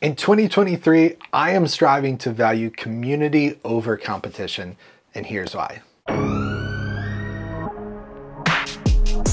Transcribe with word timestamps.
In 0.00 0.14
2023, 0.14 1.16
I 1.32 1.50
am 1.50 1.66
striving 1.66 2.18
to 2.18 2.30
value 2.30 2.70
community 2.70 3.58
over 3.64 3.96
competition, 3.96 4.76
and 5.12 5.26
here's 5.26 5.56
why. 5.56 5.82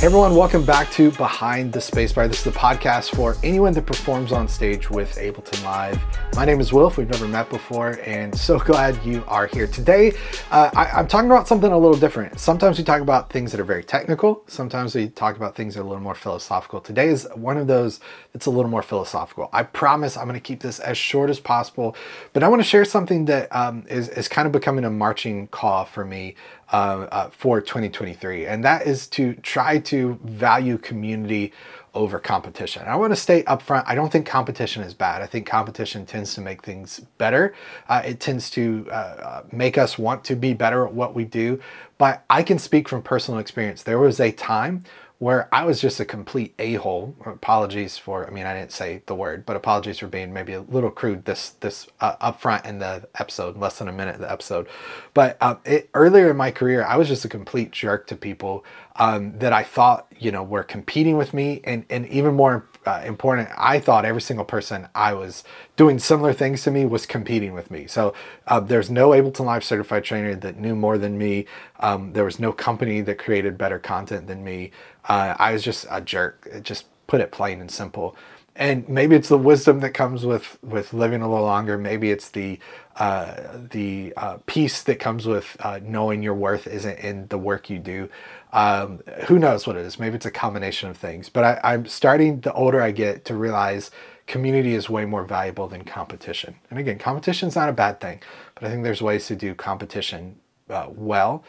Everyone, 0.06 0.36
welcome 0.36 0.64
back 0.64 0.92
to 0.92 1.10
Behind 1.10 1.74
the 1.74 1.80
Spacebar. 1.80 2.28
This 2.28 2.38
is 2.38 2.44
the 2.44 2.52
podcast 2.52 3.16
for 3.16 3.36
anyone 3.42 3.74
that 3.74 3.88
performs 3.88 4.32
on 4.32 4.48
stage 4.48 4.88
with 4.88 5.16
Ableton 5.16 5.64
Live. 5.64 6.00
My 6.36 6.46
name 6.46 6.60
is 6.60 6.72
Wilf. 6.72 6.98
We've 6.98 7.10
never 7.10 7.28
met 7.28 7.50
before, 7.50 8.00
and 8.06 8.38
so 8.38 8.60
glad 8.72 9.04
you 9.04 9.24
are 9.28 9.48
here 9.48 9.66
today. 9.66 10.14
Uh, 10.52 10.70
I, 10.76 11.00
am 11.00 11.08
talking 11.08 11.32
about 11.32 11.48
something 11.48 11.72
a 11.72 11.78
little 11.78 11.98
different. 11.98 12.40
Sometimes 12.40 12.78
we 12.78 12.84
talk 12.84 13.02
about 13.02 13.32
things 13.32 13.52
that 13.52 13.60
are 13.60 13.66
very 13.66 13.84
technical. 13.84 14.44
Sometimes 14.46 14.94
we 14.94 15.10
talk 15.10 15.38
about 15.38 15.56
things 15.56 15.74
that 15.74 15.80
are 15.80 15.84
a 15.84 15.88
little 15.88 16.04
more 16.04 16.14
philosophical. 16.14 16.82
Today 16.82 17.08
is 17.08 17.28
one 17.34 17.58
of 17.58 17.66
those 17.66 18.00
that's 18.32 18.46
a 18.46 18.52
little 18.52 18.70
more 18.70 18.84
philosophical. 18.84 19.50
I 19.54 19.64
promise 19.64 20.18
I'm 20.18 20.28
going 20.28 20.36
to 20.36 20.40
keep 20.40 20.60
this 20.60 20.80
as 20.80 21.00
short 21.00 21.32
as 21.32 21.40
possible, 21.40 21.96
but 22.32 22.44
I 22.44 22.48
want 22.48 22.62
to 22.62 22.68
share 22.68 22.86
something 22.86 23.26
that 23.26 23.48
um, 23.56 23.84
is 23.90 24.10
is 24.10 24.28
kind 24.28 24.46
of 24.46 24.52
becoming 24.52 24.86
a 24.86 24.92
marching 24.92 25.48
call 25.48 25.86
for 25.86 26.06
me 26.06 26.36
uh, 26.72 27.08
uh, 27.12 27.30
for 27.30 27.62
2023, 27.62 28.46
and 28.46 28.64
that 28.64 28.86
is 28.86 29.08
to 29.08 29.34
try 29.36 29.80
to 29.80 29.95
value 30.24 30.78
community 30.78 31.52
over 31.94 32.20
competition. 32.20 32.84
I 32.86 32.96
want 32.98 33.12
to 33.12 33.16
state 33.16 33.46
upfront, 33.46 33.86
I 33.88 33.96
don't 33.96 34.12
think 34.12 34.26
competition 34.26 34.84
is 34.84 34.94
bad. 34.94 35.22
I 35.22 35.28
think 35.28 35.48
competition 35.48 36.06
tends 36.06 36.36
to 36.36 36.42
make 36.42 36.62
things 36.62 37.00
better. 37.18 37.56
Uh, 37.88 38.02
it 38.06 38.20
tends 38.20 38.50
to 38.52 38.86
uh, 38.92 38.94
uh, 38.94 39.44
make 39.52 39.78
us 39.78 39.98
want 39.98 40.24
to 40.26 40.36
be 40.36 40.54
better 40.54 40.86
at 40.86 40.94
what 40.94 41.16
we 41.16 41.24
do. 41.24 41.60
But 41.98 42.24
I 42.30 42.44
can 42.44 42.60
speak 42.60 42.90
from 42.90 43.02
personal 43.02 43.40
experience. 43.40 43.84
There 43.84 44.00
was 44.00 44.20
a 44.20 44.32
time 44.32 44.84
where 45.18 45.48
I 45.54 45.64
was 45.64 45.80
just 45.80 46.00
a 46.00 46.06
complete 46.06 46.54
a-hole. 46.60 47.16
Apologies 47.26 47.98
for, 47.98 48.28
I 48.28 48.32
mean, 48.32 48.46
I 48.46 48.54
didn't 48.54 48.74
say 48.74 49.02
the 49.06 49.16
word, 49.16 49.46
but 49.46 49.56
apologies 49.56 50.00
for 50.00 50.08
being 50.08 50.34
maybe 50.34 50.54
a 50.54 50.62
little 50.62 50.92
crude 50.92 51.26
this 51.26 51.52
this 51.62 51.88
uh, 52.02 52.16
up 52.20 52.42
front 52.42 52.66
in 52.66 52.80
the 52.80 53.08
episode, 53.18 53.58
less 53.58 53.80
than 53.80 53.88
a 53.88 53.94
minute 53.94 54.16
of 54.16 54.22
the 54.22 54.32
episode. 54.32 54.68
But 55.14 55.38
uh, 55.40 55.56
it, 55.66 55.90
earlier 55.94 56.32
in 56.32 56.38
my 56.38 56.52
career, 56.52 56.84
I 56.84 56.98
was 56.98 57.08
just 57.08 57.24
a 57.24 57.30
complete 57.30 57.72
jerk 57.72 58.08
to 58.08 58.16
people 58.16 58.66
um, 58.98 59.40
that 59.40 59.54
I 59.54 59.64
thought, 59.64 60.08
you 60.20 60.32
know, 60.32 60.44
were 60.44 60.64
competing 60.64 61.18
with 61.18 61.34
me, 61.34 61.62
and 61.64 61.86
and 61.90 62.06
even 62.08 62.34
more 62.34 62.68
uh, 62.86 63.02
important, 63.06 63.50
I 63.58 63.80
thought 63.80 64.06
every 64.06 64.22
single 64.22 64.46
person 64.46 64.88
I 64.94 65.14
was 65.14 65.44
doing 65.76 66.00
similar 66.00 66.34
things 66.34 66.64
to 66.64 66.72
me 66.72 66.86
was 66.86 67.06
competing 67.06 67.54
with 67.54 67.72
me. 67.72 67.88
So 67.88 68.14
uh, 68.48 68.60
there's 68.60 68.90
no 68.90 69.10
Ableton 69.10 69.46
Live 69.46 69.64
certified 69.64 70.04
trainer 70.04 70.36
that 70.36 70.58
knew 70.58 70.76
more 70.76 70.98
than 70.98 71.18
me. 71.18 71.46
Um, 71.80 72.14
there 72.14 72.24
was 72.24 72.40
no 72.40 72.52
company 72.52 73.02
that 73.02 73.18
created 73.18 73.58
better 73.58 73.80
content 73.80 74.28
than 74.28 74.44
me. 74.44 74.72
Uh, 75.08 75.36
I 75.38 75.54
was 75.54 75.64
just 75.64 75.86
a 75.90 76.02
jerk. 76.02 76.62
Just 76.64 76.86
put 77.08 77.22
it 77.22 77.32
plain 77.32 77.62
and 77.62 77.70
simple. 77.70 78.16
And 78.56 78.88
maybe 78.88 79.16
it's 79.16 79.30
the 79.30 79.38
wisdom 79.38 79.82
that 79.82 79.92
comes 79.92 80.26
with 80.26 80.58
with 80.64 80.94
living 80.94 81.22
a 81.22 81.30
little 81.30 81.46
longer. 81.46 81.78
Maybe 81.78 82.12
it's 82.12 82.30
the 82.30 82.60
uh, 82.96 83.58
the 83.72 84.14
uh, 84.16 84.38
peace 84.46 84.82
that 84.84 85.00
comes 85.00 85.26
with 85.26 85.58
uh, 85.60 85.80
knowing 85.84 86.24
your 86.24 86.36
worth 86.36 86.66
isn't 86.66 86.98
in 87.00 87.28
the 87.28 87.38
work 87.38 87.70
you 87.70 87.80
do. 87.80 88.10
Um, 88.54 89.02
who 89.28 89.40
knows 89.40 89.68
what 89.68 89.76
it 89.76 89.86
is? 89.86 90.00
Maybe 90.00 90.16
it's 90.16 90.26
a 90.26 90.32
combination 90.32 90.90
of 90.90 90.96
things. 90.98 91.28
But 91.28 91.44
I, 91.44 91.74
I'm 91.74 91.86
starting 91.86 92.40
the 92.40 92.54
older 92.54 92.82
I 92.82 92.92
get 92.92 93.26
to 93.26 93.36
realize 93.36 93.92
community 94.28 94.74
is 94.74 94.90
way 94.90 95.06
more 95.06 95.26
valuable 95.26 95.68
than 95.68 95.84
competition. 95.84 96.56
And 96.70 96.80
again, 96.80 96.98
competition 96.98 97.50
is 97.50 97.56
not 97.56 97.68
a 97.68 97.74
bad 97.74 98.00
thing, 98.00 98.22
but 98.56 98.64
I 98.64 98.70
think 98.70 98.84
there's 98.84 99.02
ways 99.02 99.28
to 99.28 99.36
do 99.36 99.54
competition 99.54 100.38
uh, 100.70 100.88
well. 100.90 101.44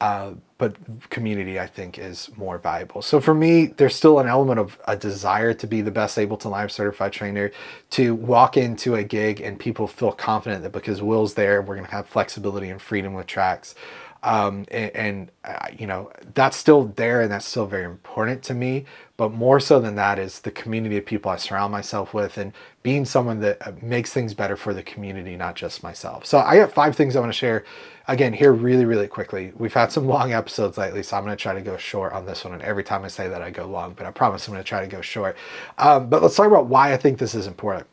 Uh, 0.00 0.34
but 0.58 0.76
community, 1.10 1.58
I 1.58 1.66
think, 1.66 1.98
is 1.98 2.30
more 2.36 2.58
valuable. 2.58 3.02
So 3.02 3.20
for 3.20 3.34
me, 3.34 3.66
there's 3.66 3.94
still 3.94 4.18
an 4.20 4.28
element 4.28 4.60
of 4.60 4.78
a 4.86 4.96
desire 4.96 5.54
to 5.54 5.66
be 5.66 5.80
the 5.80 5.90
best 5.90 6.16
Ableton 6.16 6.50
Live 6.50 6.70
certified 6.70 7.12
trainer, 7.12 7.50
to 7.90 8.14
walk 8.14 8.56
into 8.56 8.94
a 8.94 9.02
gig 9.02 9.40
and 9.40 9.58
people 9.58 9.86
feel 9.86 10.12
confident 10.12 10.62
that 10.62 10.72
because 10.72 11.02
Will's 11.02 11.34
there, 11.34 11.62
we're 11.62 11.74
going 11.74 11.86
to 11.86 11.92
have 11.92 12.08
flexibility 12.08 12.70
and 12.70 12.80
freedom 12.82 13.14
with 13.14 13.26
tracks 13.26 13.74
um, 14.22 14.66
and, 14.70 14.96
and 14.96 15.30
uh, 15.44 15.68
you 15.76 15.86
know 15.86 16.10
that's 16.34 16.56
still 16.56 16.84
there 16.96 17.20
and 17.20 17.30
that's 17.30 17.46
still 17.46 17.66
very 17.66 17.84
important 17.84 18.42
to 18.42 18.54
me 18.54 18.84
but 19.16 19.32
more 19.32 19.60
so 19.60 19.80
than 19.80 19.94
that 19.96 20.18
is 20.18 20.40
the 20.40 20.50
community 20.50 20.96
of 20.96 21.06
people 21.06 21.30
i 21.30 21.36
surround 21.36 21.70
myself 21.70 22.12
with 22.12 22.36
and 22.36 22.52
being 22.82 23.04
someone 23.04 23.40
that 23.40 23.58
uh, 23.66 23.72
makes 23.80 24.12
things 24.12 24.34
better 24.34 24.56
for 24.56 24.74
the 24.74 24.82
community 24.82 25.36
not 25.36 25.54
just 25.54 25.82
myself. 25.82 26.26
So 26.26 26.38
i 26.38 26.56
got 26.56 26.72
five 26.72 26.96
things 26.96 27.14
i 27.14 27.20
want 27.20 27.32
to 27.32 27.38
share 27.38 27.64
again 28.08 28.32
here 28.32 28.52
really 28.52 28.84
really 28.84 29.06
quickly. 29.06 29.52
We've 29.56 29.74
had 29.74 29.92
some 29.92 30.06
long 30.06 30.32
episodes 30.32 30.76
lately 30.76 31.02
so 31.02 31.16
i'm 31.16 31.24
going 31.24 31.36
to 31.36 31.40
try 31.40 31.54
to 31.54 31.60
go 31.60 31.76
short 31.76 32.12
on 32.12 32.26
this 32.26 32.44
one 32.44 32.54
and 32.54 32.62
every 32.62 32.82
time 32.84 33.04
i 33.04 33.08
say 33.08 33.28
that 33.28 33.42
i 33.42 33.50
go 33.50 33.66
long 33.66 33.92
but 33.94 34.06
i 34.06 34.10
promise 34.10 34.46
i'm 34.48 34.54
going 34.54 34.64
to 34.64 34.68
try 34.68 34.80
to 34.80 34.88
go 34.88 35.00
short. 35.00 35.36
Um, 35.78 36.08
but 36.08 36.22
let's 36.22 36.34
talk 36.34 36.46
about 36.46 36.66
why 36.66 36.92
i 36.92 36.96
think 36.96 37.18
this 37.18 37.34
is 37.34 37.46
important. 37.46 37.86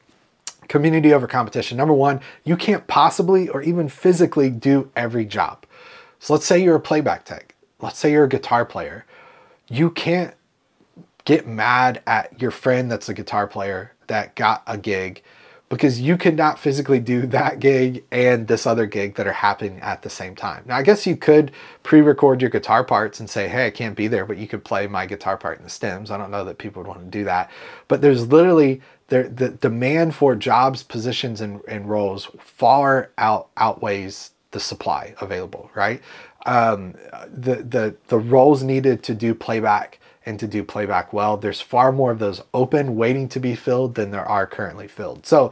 Community 0.67 1.13
over 1.13 1.27
competition. 1.27 1.77
Number 1.77 1.93
one 1.93 2.19
you 2.43 2.57
can't 2.57 2.87
possibly 2.87 3.47
or 3.47 3.61
even 3.61 3.89
physically 3.89 4.49
do 4.49 4.89
every 4.95 5.25
job 5.25 5.65
so 6.25 6.33
let's 6.33 6.47
say 6.47 6.57
you're 6.57 6.75
a 6.75 6.79
playback 6.79 7.23
tech. 7.23 7.53
Let's 7.79 7.99
say 7.99 8.11
you're 8.11 8.23
a 8.23 8.27
guitar 8.27 8.65
player. 8.65 9.05
You 9.69 9.91
can't 9.91 10.33
get 11.23 11.45
mad 11.45 12.01
at 12.07 12.41
your 12.41 12.49
friend 12.49 12.89
that's 12.89 13.07
a 13.07 13.13
guitar 13.13 13.45
player 13.45 13.93
that 14.07 14.33
got 14.33 14.63
a 14.65 14.75
gig 14.75 15.21
because 15.69 16.01
you 16.01 16.17
cannot 16.17 16.57
physically 16.57 16.99
do 16.99 17.27
that 17.27 17.59
gig 17.59 18.05
and 18.11 18.47
this 18.47 18.65
other 18.65 18.87
gig 18.87 19.13
that 19.17 19.27
are 19.27 19.33
happening 19.33 19.79
at 19.81 20.01
the 20.01 20.09
same 20.09 20.35
time. 20.35 20.63
Now, 20.65 20.77
I 20.77 20.81
guess 20.81 21.05
you 21.05 21.15
could 21.15 21.51
pre-record 21.83 22.41
your 22.41 22.49
guitar 22.49 22.83
parts 22.83 23.19
and 23.19 23.29
say, 23.29 23.47
hey, 23.47 23.67
I 23.67 23.69
can't 23.69 23.95
be 23.95 24.07
there, 24.07 24.25
but 24.25 24.37
you 24.37 24.47
could 24.47 24.63
play 24.63 24.87
my 24.87 25.05
guitar 25.05 25.37
part 25.37 25.59
in 25.59 25.63
the 25.63 25.69
stems. 25.69 26.09
I 26.09 26.17
don't 26.17 26.31
know 26.31 26.45
that 26.45 26.57
people 26.57 26.81
would 26.81 26.89
want 26.89 27.01
to 27.01 27.05
do 27.05 27.25
that. 27.25 27.51
But 27.87 28.01
there's 28.01 28.25
literally 28.25 28.81
there, 29.09 29.29
the 29.29 29.49
demand 29.49 30.15
for 30.15 30.35
jobs, 30.35 30.81
positions, 30.81 31.39
and, 31.39 31.61
and 31.67 31.87
roles 31.87 32.31
far 32.39 33.11
out 33.19 33.49
outweighs 33.57 34.31
the 34.55 34.59
supply 34.61 35.13
available, 35.19 35.69
right? 35.75 36.01
Um, 36.45 36.93
the, 37.27 37.55
the, 37.55 37.95
the 38.07 38.17
roles 38.17 38.63
needed 38.63 39.03
to 39.03 39.13
do 39.13 39.35
playback 39.35 39.99
and 40.25 40.39
to 40.39 40.47
do 40.47 40.63
playback 40.63 41.11
well, 41.11 41.35
there's 41.35 41.59
far 41.59 41.91
more 41.91 42.11
of 42.11 42.19
those 42.19 42.41
open 42.53 42.95
waiting 42.95 43.27
to 43.29 43.39
be 43.41 43.53
filled 43.53 43.95
than 43.95 44.11
there 44.11 44.25
are 44.25 44.47
currently 44.47 44.87
filled. 44.87 45.25
So 45.25 45.51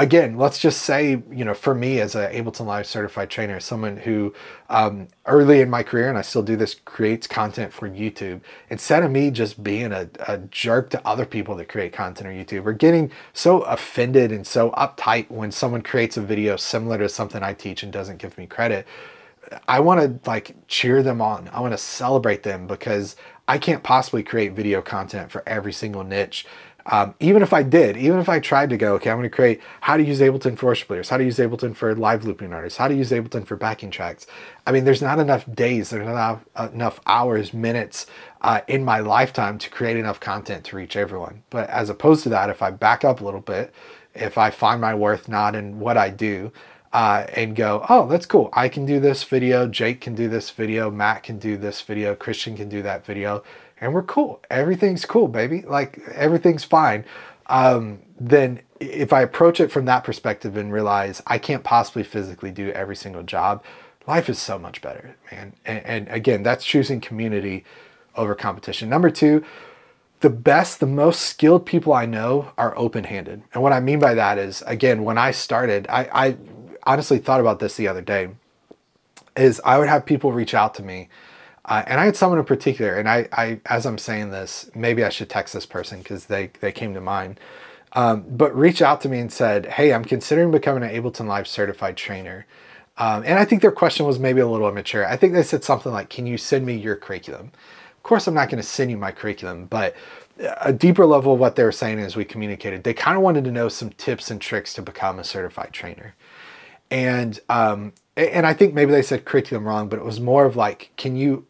again, 0.00 0.38
let's 0.38 0.58
just 0.58 0.80
say, 0.82 1.22
you 1.30 1.44
know, 1.44 1.52
for 1.52 1.74
me 1.74 2.00
as 2.00 2.14
a 2.14 2.30
Ableton 2.32 2.64
Live 2.64 2.86
certified 2.86 3.28
trainer, 3.28 3.60
someone 3.60 3.98
who 3.98 4.32
um, 4.70 5.08
early 5.26 5.60
in 5.60 5.68
my 5.68 5.82
career, 5.82 6.08
and 6.08 6.16
I 6.16 6.22
still 6.22 6.42
do 6.42 6.56
this, 6.56 6.74
creates 6.86 7.26
content 7.26 7.70
for 7.70 7.88
YouTube, 7.88 8.40
instead 8.70 9.02
of 9.02 9.10
me 9.10 9.30
just 9.30 9.62
being 9.62 9.92
a, 9.92 10.08
a 10.26 10.38
jerk 10.38 10.88
to 10.90 11.06
other 11.06 11.26
people 11.26 11.54
that 11.56 11.68
create 11.68 11.92
content 11.92 12.28
on 12.28 12.34
YouTube 12.34 12.64
or 12.64 12.72
getting 12.72 13.10
so 13.34 13.60
offended 13.62 14.32
and 14.32 14.46
so 14.46 14.70
uptight 14.70 15.30
when 15.30 15.52
someone 15.52 15.82
creates 15.82 16.16
a 16.16 16.22
video 16.22 16.56
similar 16.56 16.96
to 16.96 17.08
something 17.08 17.42
I 17.42 17.52
teach 17.52 17.82
and 17.82 17.92
doesn't 17.92 18.16
give 18.16 18.38
me 18.38 18.46
credit, 18.46 18.86
I 19.68 19.80
want 19.80 20.00
to 20.00 20.30
like 20.30 20.54
cheer 20.66 21.02
them 21.02 21.20
on. 21.20 21.50
I 21.52 21.60
want 21.60 21.72
to 21.72 21.78
celebrate 21.78 22.42
them 22.42 22.66
because 22.66 23.16
I 23.48 23.58
can't 23.58 23.82
possibly 23.82 24.22
create 24.22 24.52
video 24.52 24.80
content 24.80 25.30
for 25.30 25.42
every 25.46 25.72
single 25.72 26.04
niche 26.04 26.46
um, 26.86 27.14
even 27.20 27.42
if 27.42 27.52
I 27.52 27.62
did, 27.62 27.96
even 27.96 28.18
if 28.18 28.28
I 28.28 28.40
tried 28.40 28.70
to 28.70 28.76
go, 28.76 28.94
okay, 28.94 29.10
I'm 29.10 29.18
going 29.18 29.28
to 29.28 29.34
create 29.34 29.60
how 29.80 29.96
to 29.96 30.02
use 30.02 30.20
Ableton 30.20 30.56
for 30.56 30.66
worship 30.66 30.90
leaders, 30.90 31.08
how 31.08 31.16
to 31.16 31.24
use 31.24 31.38
Ableton 31.38 31.74
for 31.74 31.94
live 31.94 32.24
looping 32.24 32.52
artists, 32.52 32.78
how 32.78 32.88
to 32.88 32.94
use 32.94 33.10
Ableton 33.10 33.46
for 33.46 33.56
backing 33.56 33.90
tracks. 33.90 34.26
I 34.66 34.72
mean, 34.72 34.84
there's 34.84 35.02
not 35.02 35.18
enough 35.18 35.44
days, 35.52 35.90
there's 35.90 36.06
not 36.06 36.40
enough, 36.56 36.72
enough 36.72 37.00
hours, 37.06 37.52
minutes 37.52 38.06
uh, 38.40 38.60
in 38.68 38.84
my 38.84 39.00
lifetime 39.00 39.58
to 39.58 39.70
create 39.70 39.96
enough 39.96 40.20
content 40.20 40.64
to 40.66 40.76
reach 40.76 40.96
everyone. 40.96 41.42
But 41.50 41.68
as 41.70 41.90
opposed 41.90 42.22
to 42.24 42.28
that, 42.30 42.50
if 42.50 42.62
I 42.62 42.70
back 42.70 43.04
up 43.04 43.20
a 43.20 43.24
little 43.24 43.40
bit, 43.40 43.72
if 44.14 44.38
I 44.38 44.50
find 44.50 44.80
my 44.80 44.94
worth 44.94 45.28
not 45.28 45.54
in 45.54 45.78
what 45.78 45.96
I 45.96 46.10
do, 46.10 46.52
uh, 46.92 47.26
and 47.34 47.54
go, 47.54 47.84
oh, 47.88 48.06
that's 48.08 48.26
cool. 48.26 48.50
I 48.52 48.68
can 48.68 48.84
do 48.84 48.98
this 48.98 49.22
video. 49.22 49.66
Jake 49.66 50.00
can 50.00 50.14
do 50.14 50.28
this 50.28 50.50
video. 50.50 50.90
Matt 50.90 51.22
can 51.22 51.38
do 51.38 51.56
this 51.56 51.80
video. 51.80 52.14
Christian 52.14 52.56
can 52.56 52.68
do 52.68 52.82
that 52.82 53.04
video 53.04 53.44
and 53.80 53.94
we're 53.94 54.02
cool. 54.02 54.40
Everything's 54.50 55.04
cool, 55.04 55.28
baby. 55.28 55.62
Like 55.62 56.00
everything's 56.14 56.64
fine. 56.64 57.04
Um, 57.46 58.00
then 58.18 58.60
if 58.78 59.12
I 59.12 59.22
approach 59.22 59.60
it 59.60 59.72
from 59.72 59.86
that 59.86 60.04
perspective 60.04 60.56
and 60.56 60.72
realize 60.72 61.22
I 61.26 61.38
can't 61.38 61.64
possibly 61.64 62.02
physically 62.02 62.50
do 62.50 62.70
every 62.70 62.96
single 62.96 63.22
job, 63.22 63.64
life 64.06 64.28
is 64.28 64.38
so 64.38 64.58
much 64.58 64.82
better, 64.82 65.16
man. 65.32 65.54
And, 65.64 65.84
and 65.84 66.08
again, 66.08 66.42
that's 66.42 66.64
choosing 66.64 67.00
community 67.00 67.64
over 68.16 68.34
competition. 68.34 68.88
Number 68.88 69.10
two, 69.10 69.44
the 70.20 70.30
best, 70.30 70.80
the 70.80 70.86
most 70.86 71.22
skilled 71.22 71.64
people 71.64 71.94
I 71.94 72.04
know 72.04 72.52
are 72.58 72.76
open 72.76 73.04
handed. 73.04 73.42
And 73.54 73.62
what 73.62 73.72
I 73.72 73.80
mean 73.80 73.98
by 73.98 74.14
that 74.14 74.36
is, 74.36 74.62
again, 74.66 75.02
when 75.02 75.16
I 75.16 75.30
started, 75.30 75.86
I, 75.88 76.08
I 76.12 76.36
honestly 76.84 77.18
thought 77.18 77.40
about 77.40 77.58
this 77.58 77.76
the 77.76 77.88
other 77.88 78.02
day, 78.02 78.30
is 79.36 79.60
I 79.64 79.78
would 79.78 79.88
have 79.88 80.06
people 80.06 80.32
reach 80.32 80.54
out 80.54 80.74
to 80.74 80.82
me 80.82 81.08
uh, 81.70 81.84
and 81.86 82.00
I 82.00 82.06
had 82.06 82.16
someone 82.16 82.40
in 82.40 82.44
particular, 82.44 82.96
and 82.96 83.08
I, 83.08 83.28
I, 83.32 83.60
as 83.66 83.86
I'm 83.86 83.96
saying 83.96 84.30
this, 84.30 84.68
maybe 84.74 85.04
I 85.04 85.08
should 85.08 85.28
text 85.28 85.54
this 85.54 85.66
person 85.66 85.98
because 85.98 86.26
they, 86.26 86.50
they 86.60 86.72
came 86.72 86.94
to 86.94 87.00
mind. 87.00 87.38
Um, 87.92 88.24
but 88.28 88.54
reach 88.56 88.82
out 88.82 89.00
to 89.02 89.08
me 89.08 89.18
and 89.20 89.32
said, 89.32 89.66
"Hey, 89.66 89.92
I'm 89.92 90.04
considering 90.04 90.50
becoming 90.50 90.82
an 90.82 90.90
Ableton 90.90 91.26
Live 91.26 91.46
certified 91.46 91.96
trainer." 91.96 92.46
Um, 92.98 93.22
and 93.24 93.38
I 93.38 93.44
think 93.44 93.62
their 93.62 93.72
question 93.72 94.06
was 94.06 94.18
maybe 94.18 94.40
a 94.40 94.46
little 94.46 94.68
immature. 94.68 95.06
I 95.06 95.16
think 95.16 95.32
they 95.32 95.42
said 95.42 95.64
something 95.64 95.92
like, 95.92 96.08
"Can 96.08 96.26
you 96.26 96.38
send 96.38 96.66
me 96.66 96.76
your 96.76 96.96
curriculum?" 96.96 97.52
Of 97.96 98.02
course, 98.02 98.26
I'm 98.26 98.34
not 98.34 98.48
going 98.48 98.62
to 98.62 98.68
send 98.68 98.90
you 98.90 98.96
my 98.96 99.12
curriculum, 99.12 99.66
but 99.66 99.94
a 100.60 100.72
deeper 100.72 101.04
level 101.04 101.34
of 101.34 101.40
what 101.40 101.56
they 101.56 101.64
were 101.64 101.72
saying 101.72 101.98
as 101.98 102.16
we 102.16 102.24
communicated, 102.24 102.82
they 102.82 102.94
kind 102.94 103.16
of 103.16 103.22
wanted 103.22 103.44
to 103.44 103.52
know 103.52 103.68
some 103.68 103.90
tips 103.90 104.30
and 104.30 104.40
tricks 104.40 104.72
to 104.74 104.82
become 104.82 105.18
a 105.18 105.24
certified 105.24 105.72
trainer. 105.72 106.14
And 106.90 107.38
um, 107.48 107.92
and 108.16 108.46
I 108.46 108.52
think 108.52 108.74
maybe 108.74 108.90
they 108.90 109.02
said 109.02 109.24
curriculum 109.24 109.66
wrong, 109.66 109.88
but 109.88 109.98
it 109.98 110.04
was 110.04 110.20
more 110.20 110.44
of 110.44 110.56
like, 110.56 110.90
can 110.96 111.16
you 111.16 111.46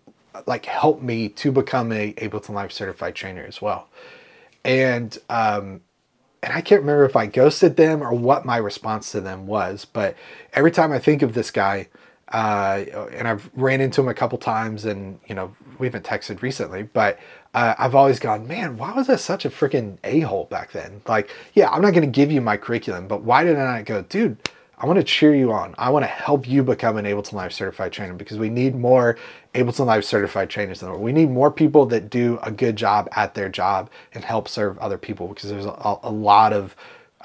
like 0.47 0.67
help 0.67 1.03
me 1.03 1.29
to 1.29 1.51
become 1.51 1.93
a 1.93 2.13
Ableton 2.15 2.51
Live 2.51 2.73
certified 2.73 3.15
trainer 3.15 3.45
as 3.45 3.61
well? 3.63 3.89
And 4.65 5.17
um, 5.29 5.81
and 6.43 6.53
I 6.53 6.61
can't 6.61 6.81
remember 6.81 7.05
if 7.05 7.17
I 7.17 7.27
ghosted 7.27 7.77
them 7.77 8.03
or 8.03 8.13
what 8.13 8.45
my 8.45 8.57
response 8.57 9.13
to 9.13 9.21
them 9.21 9.47
was, 9.47 9.85
but 9.85 10.17
every 10.53 10.71
time 10.71 10.93
I 10.93 10.99
think 10.99 11.23
of 11.23 11.35
this 11.35 11.51
guy, 11.51 11.89
uh, 12.33 12.85
and 13.13 13.27
I've 13.27 13.51
ran 13.55 13.81
into 13.81 14.01
him 14.01 14.09
a 14.09 14.15
couple 14.15 14.39
times, 14.39 14.85
and 14.85 15.19
you 15.27 15.35
know 15.35 15.55
we 15.79 15.87
haven't 15.87 16.05
texted 16.05 16.43
recently, 16.43 16.83
but 16.83 17.19
uh, 17.55 17.75
I've 17.79 17.95
always 17.95 18.21
gone, 18.21 18.47
man, 18.47 18.77
why 18.77 18.93
was 18.93 19.09
I 19.09 19.17
such 19.17 19.45
a 19.45 19.51
freaking 19.51 19.99
a 20.05 20.21
hole 20.21 20.45
back 20.45 20.73
then? 20.73 21.03
Like, 21.09 21.31
yeah, 21.55 21.69
I'm 21.71 21.83
not 21.83 21.91
going 21.93 22.03
to 22.03 22.07
give 22.07 22.31
you 22.31 22.41
my 22.41 22.57
curriculum, 22.57 23.09
but 23.09 23.23
why 23.23 23.43
did 23.45 23.57
I 23.57 23.79
not 23.79 23.85
go, 23.85 24.03
dude? 24.03 24.39
I 24.81 24.87
want 24.87 24.97
to 24.99 25.05
cheer 25.05 25.35
you 25.35 25.53
on. 25.53 25.75
I 25.77 25.91
want 25.91 26.05
to 26.05 26.09
help 26.09 26.49
you 26.49 26.63
become 26.63 26.97
an 26.97 27.05
Ableton 27.05 27.35
Live 27.35 27.53
certified 27.53 27.93
trainer 27.93 28.15
because 28.15 28.39
we 28.39 28.49
need 28.49 28.75
more 28.75 29.19
Ableton 29.55 29.85
Live 29.85 30.07
certified 30.07 30.49
trainers 30.49 30.81
in 30.81 30.87
the 30.87 30.93
world. 30.93 31.05
We 31.05 31.13
need 31.13 31.31
more 31.31 31.51
people 31.51 31.85
that 31.87 32.09
do 32.09 32.39
a 32.43 32.51
good 32.51 32.77
job 32.77 33.07
at 33.13 33.35
their 33.35 33.51
job 33.51 33.91
and 34.15 34.25
help 34.25 34.49
serve 34.49 34.79
other 34.79 34.97
people 34.97 35.29
because 35.29 35.51
there's 35.51 35.67
a, 35.67 35.99
a 36.03 36.11
lot 36.11 36.55
of 36.55 36.75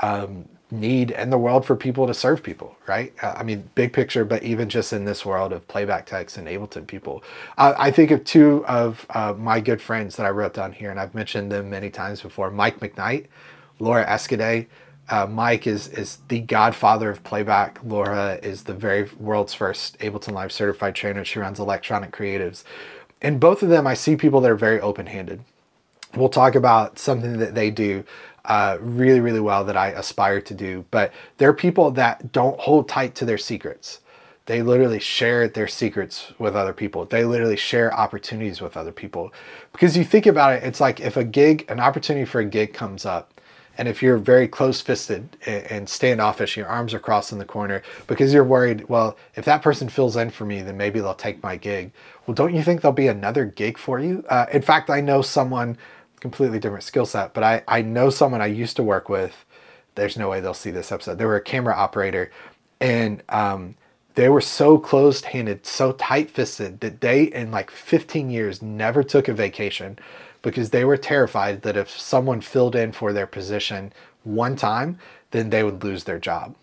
um, 0.02 0.50
need 0.70 1.12
in 1.12 1.30
the 1.30 1.38
world 1.38 1.66
for 1.66 1.78
people 1.78 2.06
to 2.08 2.14
serve 2.14 2.44
people, 2.44 2.76
right? 2.88 3.14
Uh, 3.22 3.36
I 3.38 3.44
mean, 3.44 3.70
big 3.74 3.94
picture, 3.94 4.26
but 4.26 4.44
even 4.44 4.68
just 4.68 4.92
in 4.92 5.06
this 5.06 5.26
world 5.26 5.54
of 5.54 5.66
playback 5.70 6.06
techs 6.06 6.36
and 6.36 6.50
Ableton 6.50 6.86
people. 6.86 7.24
Uh, 7.58 7.74
I 7.78 7.90
think 7.90 8.12
of 8.12 8.26
two 8.26 8.66
of 8.68 9.06
uh, 9.12 9.34
my 9.38 9.62
good 9.62 9.82
friends 9.82 10.18
that 10.18 10.26
I 10.26 10.30
wrote 10.30 10.54
down 10.54 10.74
here, 10.74 10.92
and 10.92 11.00
I've 11.00 11.16
mentioned 11.16 11.54
them 11.54 11.70
many 11.70 11.90
times 11.90 12.22
before 12.22 12.52
Mike 12.52 12.82
McKnight, 12.82 13.28
Laura 13.80 14.06
Escudé. 14.06 14.68
Uh, 15.08 15.28
Mike 15.28 15.68
is 15.68 15.88
is 15.88 16.18
the 16.30 16.40
godfather 16.40 17.10
of 17.10 17.24
playback. 17.24 17.80
Laura 17.84 18.40
is 18.42 18.64
the 18.64 18.74
very 18.74 19.10
world's 19.20 19.54
first 19.54 20.00
Ableton 20.00 20.34
Live 20.34 20.52
certified 20.52 20.96
trainer. 20.96 21.24
She 21.24 21.40
runs 21.40 21.60
Electronic 21.60 22.12
Creatives. 22.12 22.64
And 23.22 23.40
both 23.40 23.64
of 23.64 23.70
them, 23.70 23.88
I 23.88 23.94
see 23.94 24.16
people 24.16 24.42
that 24.42 24.52
are 24.52 24.56
very 24.56 24.80
open 24.82 25.08
handed. 25.08 25.42
We'll 26.16 26.30
talk 26.30 26.56
about 26.56 27.00
something 27.00 27.40
that 27.40 27.56
they 27.56 27.72
do 27.72 28.04
uh, 28.46 28.78
really, 28.80 29.20
really 29.20 29.40
well 29.40 29.64
that 29.66 29.78
I 29.78 29.90
aspire 29.90 30.42
to 30.42 30.54
do. 30.54 30.86
But 30.92 31.12
there 31.38 31.50
are 31.50 31.54
people 31.54 31.92
that 31.92 32.32
don't 32.32 32.60
hold 32.60 32.88
tight 32.88 33.16
to 33.16 33.26
their 33.26 33.38
secrets. 33.38 34.00
They 34.46 34.62
literally 34.62 35.00
share 35.00 35.48
their 35.48 35.68
secrets 35.68 36.32
with 36.38 36.56
other 36.56 36.74
people. 36.74 37.06
They 37.06 37.26
literally 37.26 37.56
share 37.58 37.92
opportunities 37.94 38.62
with 38.62 38.78
other 38.78 38.92
people. 38.92 39.34
Because 39.72 39.98
you 39.98 40.04
think 40.04 40.28
about 40.28 40.54
it, 40.54 40.64
it's 40.64 40.80
like 40.80 41.00
if 41.00 41.18
a 41.18 41.24
gig, 41.24 41.66
an 41.68 41.80
opportunity 41.80 42.26
for 42.26 42.40
a 42.42 42.46
gig 42.46 42.74
comes 42.74 43.06
up, 43.06 43.35
and 43.78 43.88
if 43.88 44.02
you're 44.02 44.18
very 44.18 44.48
close 44.48 44.82
fisted 44.82 45.38
and 45.46 45.90
standoffish, 45.90 46.56
your 46.56 46.68
arms 46.68 46.94
are 46.94 47.00
crossed 47.00 47.32
in 47.32 47.40
the 47.40 47.46
corner 47.46 47.82
because 48.08 48.34
you're 48.34 48.44
worried, 48.44 48.88
well, 48.88 49.18
if 49.36 49.46
that 49.46 49.62
person 49.62 49.90
fills 49.90 50.16
in 50.16 50.30
for 50.30 50.46
me, 50.46 50.62
then 50.62 50.78
maybe 50.78 51.00
they'll 51.00 51.14
take 51.14 51.44
my 51.44 51.58
gig. 51.58 51.92
Well, 52.26 52.36
don't 52.36 52.56
you 52.56 52.64
think 52.64 52.82
there'll 52.82 52.94
be 52.94 53.08
another 53.08 53.46
gig 53.46 53.78
for 53.78 54.00
you? 54.00 54.24
Uh, 54.30 54.46
in 54.52 54.62
fact, 54.62 54.90
I 54.90 55.02
know 55.02 55.22
someone, 55.22 55.78
completely 56.22 56.60
different 56.60 56.84
skill 56.84 57.06
set, 57.06 57.34
but 57.34 57.44
I, 57.44 57.64
I 57.68 57.82
know 57.82 58.10
someone 58.10 58.42
I 58.42 58.48
used 58.48 58.78
to 58.78 58.84
work 58.84 59.10
with. 59.10 59.46
There's 59.96 60.18
no 60.18 60.30
way 60.30 60.40
they'll 60.40 60.54
see 60.54 60.72
this 60.72 60.92
episode. 60.92 61.18
They 61.18 61.26
were 61.26 61.36
a 61.36 61.42
camera 61.42 61.76
operator 61.76 62.32
and 62.80 63.24
um, 63.30 63.76
they 64.16 64.30
were 64.30 64.42
so 64.42 64.78
closed 64.78 65.26
handed, 65.26 65.66
so 65.66 65.92
tight 65.94 66.32
fisted 66.32 66.80
that 66.80 67.02
they, 67.02 67.24
in 67.24 67.52
like 67.52 67.70
15 67.70 68.30
years, 68.30 68.62
never 68.62 69.04
took 69.04 69.28
a 69.28 69.34
vacation 69.34 70.00
because 70.46 70.70
they 70.70 70.86
were 70.86 70.96
terrified 70.96 71.64
that 71.64 71.76
if 71.76 71.90
someone 71.90 72.40
filled 72.40 72.76
in 72.76 72.92
for 72.92 73.12
their 73.12 73.26
position 73.26 73.92
one 74.24 74.56
time, 74.56 75.00
then 75.32 75.50
they 75.50 75.64
would 75.64 75.84
lose 75.84 76.04
their 76.04 76.20
job. 76.20 76.56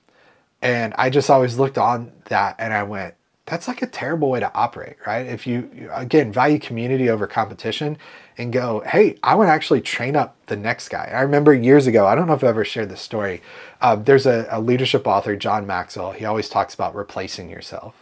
And 0.62 0.94
I 0.96 1.10
just 1.10 1.28
always 1.28 1.58
looked 1.58 1.76
on 1.76 2.12
that 2.26 2.54
and 2.60 2.72
I 2.72 2.84
went, 2.84 3.14
that's 3.44 3.66
like 3.66 3.82
a 3.82 3.88
terrible 3.88 4.30
way 4.30 4.38
to 4.38 4.54
operate, 4.54 4.96
right? 5.04 5.26
If 5.26 5.48
you, 5.48 5.90
again, 5.92 6.32
value 6.32 6.60
community 6.60 7.10
over 7.10 7.26
competition 7.26 7.98
and 8.38 8.52
go, 8.52 8.84
hey, 8.86 9.16
I 9.24 9.34
want 9.34 9.48
to 9.48 9.52
actually 9.52 9.80
train 9.80 10.14
up 10.14 10.36
the 10.46 10.56
next 10.56 10.88
guy. 10.88 11.10
I 11.12 11.22
remember 11.22 11.52
years 11.52 11.88
ago, 11.88 12.06
I 12.06 12.14
don't 12.14 12.28
know 12.28 12.34
if 12.34 12.44
I've 12.44 12.50
ever 12.50 12.64
shared 12.64 12.88
this 12.88 13.00
story. 13.00 13.42
Uh, 13.80 13.96
there's 13.96 14.26
a, 14.26 14.46
a 14.48 14.60
leadership 14.60 15.08
author, 15.08 15.34
John 15.34 15.66
Maxwell. 15.66 16.12
He 16.12 16.24
always 16.24 16.48
talks 16.48 16.72
about 16.72 16.94
replacing 16.94 17.50
yourself 17.50 17.96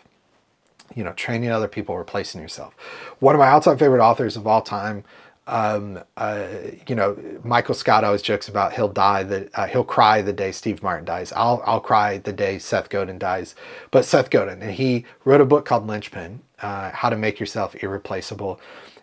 you 0.94 1.05
know, 1.05 1.12
training 1.12 1.50
other 1.50 1.69
people, 1.69 1.97
replacing 1.97 2.41
yourself. 2.41 2.75
One 3.21 3.35
of 3.35 3.38
my 3.38 3.49
all-time 3.50 3.79
favorite 3.79 4.03
authors 4.03 4.37
of 4.37 4.47
all 4.47 4.61
time, 4.62 5.05
um, 5.46 6.00
uh, 6.16 6.46
you 6.87 6.94
know, 6.94 7.16
Michael 7.42 7.75
Scott 7.75 8.04
always 8.04 8.22
jokes 8.22 8.48
about 8.48 8.72
he'll 8.72 8.88
die 8.88 9.22
that 9.25 9.50
uh, 9.54 9.66
he'll 9.66 9.84
cry 9.84 10.22
the 10.22 10.32
day 10.32 10.52
Steve 10.52 10.82
Martin 10.82 11.04
dies. 11.04 11.32
I'll 11.32 11.62
I'll 11.66 11.81
cry 11.81 12.19
the 12.19 12.32
day 12.32 12.58
Seth 12.58 12.88
Godin 12.88 13.19
dies. 13.19 13.54
But 13.90 14.04
Seth 14.04 14.31
Godin, 14.31 14.62
and 14.62 14.72
he 14.72 15.04
wrote 15.25 15.40
a 15.40 15.46
book 15.46 15.64
called 15.64 15.87
Linchpin, 15.87 16.40
uh, 16.62 16.90
How 16.90 17.08
to 17.10 17.16
Make 17.16 17.40
Yourself 17.40 17.75
Irreplaceable. 17.82 18.60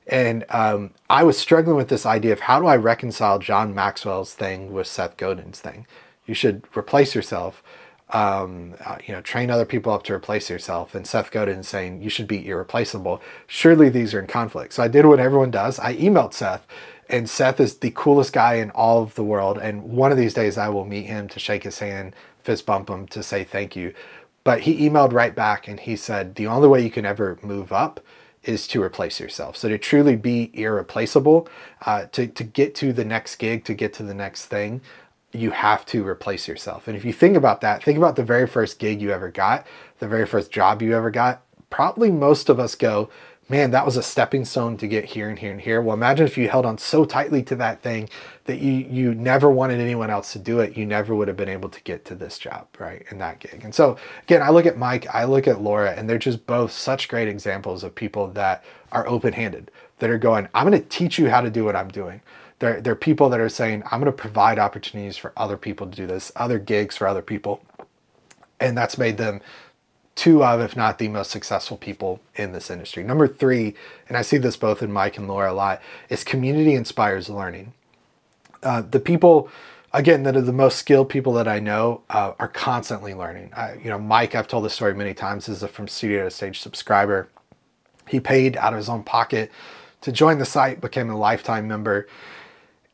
And 0.07 0.45
um, 0.49 0.91
I 1.09 1.23
was 1.23 1.37
struggling 1.37 1.75
with 1.75 1.89
this 1.89 2.05
idea 2.05 2.31
of 2.31 2.41
how 2.41 2.61
do 2.61 2.65
I 2.65 2.77
reconcile 2.77 3.39
John 3.39 3.75
Maxwell's 3.75 4.33
thing 4.33 4.71
with 4.71 4.87
Seth 4.87 5.17
Godin's 5.17 5.59
thing. 5.59 5.85
You 6.25 6.33
should 6.33 6.63
replace 6.77 7.13
yourself 7.13 7.61
um, 8.09 8.75
uh, 8.85 8.97
you 9.05 9.13
know, 9.13 9.21
train 9.21 9.51
other 9.51 9.65
people 9.65 9.91
up 9.91 10.03
to 10.03 10.13
replace 10.13 10.49
yourself. 10.49 10.95
And 10.95 11.05
Seth 11.05 11.31
Godin 11.31 11.63
saying 11.63 12.01
you 12.01 12.09
should 12.09 12.27
be 12.27 12.47
irreplaceable. 12.47 13.21
Surely 13.47 13.89
these 13.89 14.13
are 14.13 14.19
in 14.19 14.27
conflict. 14.27 14.73
So 14.73 14.83
I 14.83 14.87
did 14.87 15.05
what 15.05 15.19
everyone 15.19 15.51
does. 15.51 15.77
I 15.79 15.95
emailed 15.95 16.33
Seth, 16.33 16.65
and 17.09 17.29
Seth 17.29 17.59
is 17.59 17.77
the 17.77 17.91
coolest 17.91 18.33
guy 18.33 18.55
in 18.55 18.71
all 18.71 19.03
of 19.03 19.15
the 19.15 19.23
world. 19.23 19.57
And 19.57 19.83
one 19.83 20.11
of 20.11 20.17
these 20.17 20.33
days 20.33 20.57
I 20.57 20.69
will 20.69 20.85
meet 20.85 21.05
him 21.05 21.27
to 21.29 21.39
shake 21.39 21.63
his 21.63 21.79
hand, 21.79 22.15
fist 22.43 22.65
bump 22.65 22.89
him 22.89 23.07
to 23.07 23.21
say 23.21 23.43
thank 23.43 23.75
you. 23.75 23.93
But 24.43 24.61
he 24.61 24.87
emailed 24.87 25.11
right 25.11 25.35
back 25.35 25.67
and 25.67 25.77
he 25.77 25.97
said, 25.97 26.35
the 26.35 26.47
only 26.47 26.69
way 26.69 26.81
you 26.81 26.89
can 26.89 27.05
ever 27.05 27.37
move 27.41 27.73
up 27.73 27.99
is 28.43 28.65
to 28.69 28.81
replace 28.81 29.19
yourself. 29.19 29.57
So 29.57 29.67
to 29.67 29.77
truly 29.77 30.15
be 30.15 30.51
irreplaceable, 30.53 31.49
uh, 31.85 32.05
to, 32.13 32.27
to 32.27 32.43
get 32.45 32.73
to 32.75 32.93
the 32.93 33.03
next 33.03 33.35
gig, 33.35 33.65
to 33.65 33.73
get 33.73 33.91
to 33.95 34.03
the 34.03 34.13
next 34.13 34.45
thing, 34.45 34.79
you 35.31 35.51
have 35.51 35.85
to 35.87 36.07
replace 36.07 36.47
yourself. 36.47 36.87
And 36.87 36.95
if 36.95 37.03
you 37.03 37.13
think 37.13 37.35
about 37.35 37.61
that, 37.61 37.83
think 37.83 37.97
about 37.97 38.15
the 38.15 38.23
very 38.23 38.47
first 38.47 38.79
gig 38.79 39.01
you 39.01 39.11
ever 39.11 39.29
got, 39.29 39.65
the 39.99 40.07
very 40.07 40.25
first 40.25 40.51
job 40.51 40.81
you 40.81 40.95
ever 40.95 41.11
got. 41.11 41.41
Probably 41.69 42.09
most 42.09 42.49
of 42.49 42.59
us 42.59 42.75
go, 42.75 43.09
man, 43.49 43.71
that 43.71 43.85
was 43.85 43.97
a 43.97 44.03
stepping 44.03 44.45
stone 44.45 44.77
to 44.77 44.87
get 44.87 45.05
here 45.05 45.29
and 45.29 45.39
here 45.39 45.51
and 45.51 45.61
here. 45.61 45.81
Well, 45.81 45.95
imagine 45.95 46.25
if 46.25 46.37
you 46.37 46.49
held 46.49 46.65
on 46.65 46.77
so 46.77 47.05
tightly 47.05 47.43
to 47.43 47.55
that 47.55 47.81
thing 47.81 48.09
that 48.45 48.59
you 48.59 48.71
you 48.71 49.13
never 49.13 49.49
wanted 49.49 49.79
anyone 49.79 50.09
else 50.09 50.33
to 50.33 50.39
do 50.39 50.59
it, 50.59 50.77
you 50.77 50.85
never 50.85 51.15
would 51.15 51.27
have 51.27 51.37
been 51.37 51.49
able 51.49 51.69
to 51.69 51.81
get 51.83 52.05
to 52.05 52.15
this 52.15 52.37
job, 52.37 52.67
right? 52.79 53.05
In 53.11 53.17
that 53.19 53.39
gig. 53.39 53.61
And 53.63 53.75
so 53.75 53.97
again, 54.23 54.41
I 54.41 54.49
look 54.49 54.65
at 54.65 54.77
Mike, 54.77 55.07
I 55.13 55.25
look 55.25 55.47
at 55.47 55.61
Laura, 55.61 55.91
and 55.91 56.09
they're 56.09 56.17
just 56.17 56.45
both 56.45 56.71
such 56.71 57.09
great 57.09 57.27
examples 57.27 57.83
of 57.83 57.95
people 57.95 58.27
that 58.29 58.63
are 58.91 59.07
open-handed, 59.07 59.71
that 59.99 60.09
are 60.09 60.17
going, 60.17 60.47
I'm 60.53 60.65
gonna 60.65 60.79
teach 60.79 61.19
you 61.19 61.29
how 61.29 61.41
to 61.41 61.49
do 61.49 61.65
what 61.65 61.75
I'm 61.75 61.89
doing. 61.89 62.21
There 62.59 62.81
are 62.85 62.95
people 62.95 63.29
that 63.29 63.39
are 63.39 63.49
saying, 63.49 63.83
I'm 63.85 63.99
going 63.99 64.11
to 64.11 64.11
provide 64.11 64.57
opportunities 64.57 65.15
for 65.15 65.31
other 65.37 65.57
people 65.57 65.85
to 65.85 65.95
do 65.95 66.07
this, 66.07 66.31
other 66.35 66.57
gigs 66.57 66.97
for 66.97 67.07
other 67.07 67.21
people. 67.21 67.61
And 68.59 68.75
that's 68.75 68.97
made 68.97 69.17
them 69.17 69.41
two 70.15 70.43
of, 70.43 70.59
if 70.59 70.75
not 70.75 70.97
the 70.97 71.07
most 71.07 71.29
successful 71.29 71.77
people 71.77 72.19
in 72.35 72.51
this 72.51 72.71
industry. 72.71 73.03
Number 73.03 73.27
three, 73.27 73.75
and 74.09 74.17
I 74.17 74.23
see 74.23 74.37
this 74.37 74.57
both 74.57 74.81
in 74.81 74.91
Mike 74.91 75.17
and 75.19 75.27
Laura 75.27 75.51
a 75.51 75.53
lot, 75.53 75.81
is 76.09 76.23
community 76.23 76.73
inspires 76.73 77.29
learning. 77.29 77.73
Uh, 78.63 78.81
the 78.81 78.99
people, 78.99 79.47
again, 79.93 80.23
that 80.23 80.35
are 80.35 80.41
the 80.41 80.51
most 80.51 80.79
skilled 80.79 81.09
people 81.09 81.33
that 81.33 81.47
I 81.47 81.59
know 81.59 82.01
uh, 82.09 82.33
are 82.39 82.47
constantly 82.47 83.13
learning. 83.13 83.51
I, 83.55 83.75
you 83.75 83.91
know, 83.91 83.99
Mike, 83.99 84.33
I've 84.33 84.47
told 84.47 84.65
this 84.65 84.73
story 84.73 84.95
many 84.95 85.13
times, 85.13 85.47
is 85.47 85.61
a 85.61 85.67
From 85.67 85.87
Studio 85.87 86.23
to 86.23 86.31
Stage 86.31 86.59
subscriber. 86.59 87.29
He 88.07 88.19
paid 88.19 88.57
out 88.57 88.73
of 88.73 88.77
his 88.77 88.89
own 88.89 89.03
pocket 89.03 89.51
to 90.01 90.11
join 90.11 90.39
the 90.39 90.45
site, 90.45 90.81
became 90.81 91.11
a 91.11 91.17
lifetime 91.17 91.67
member 91.67 92.07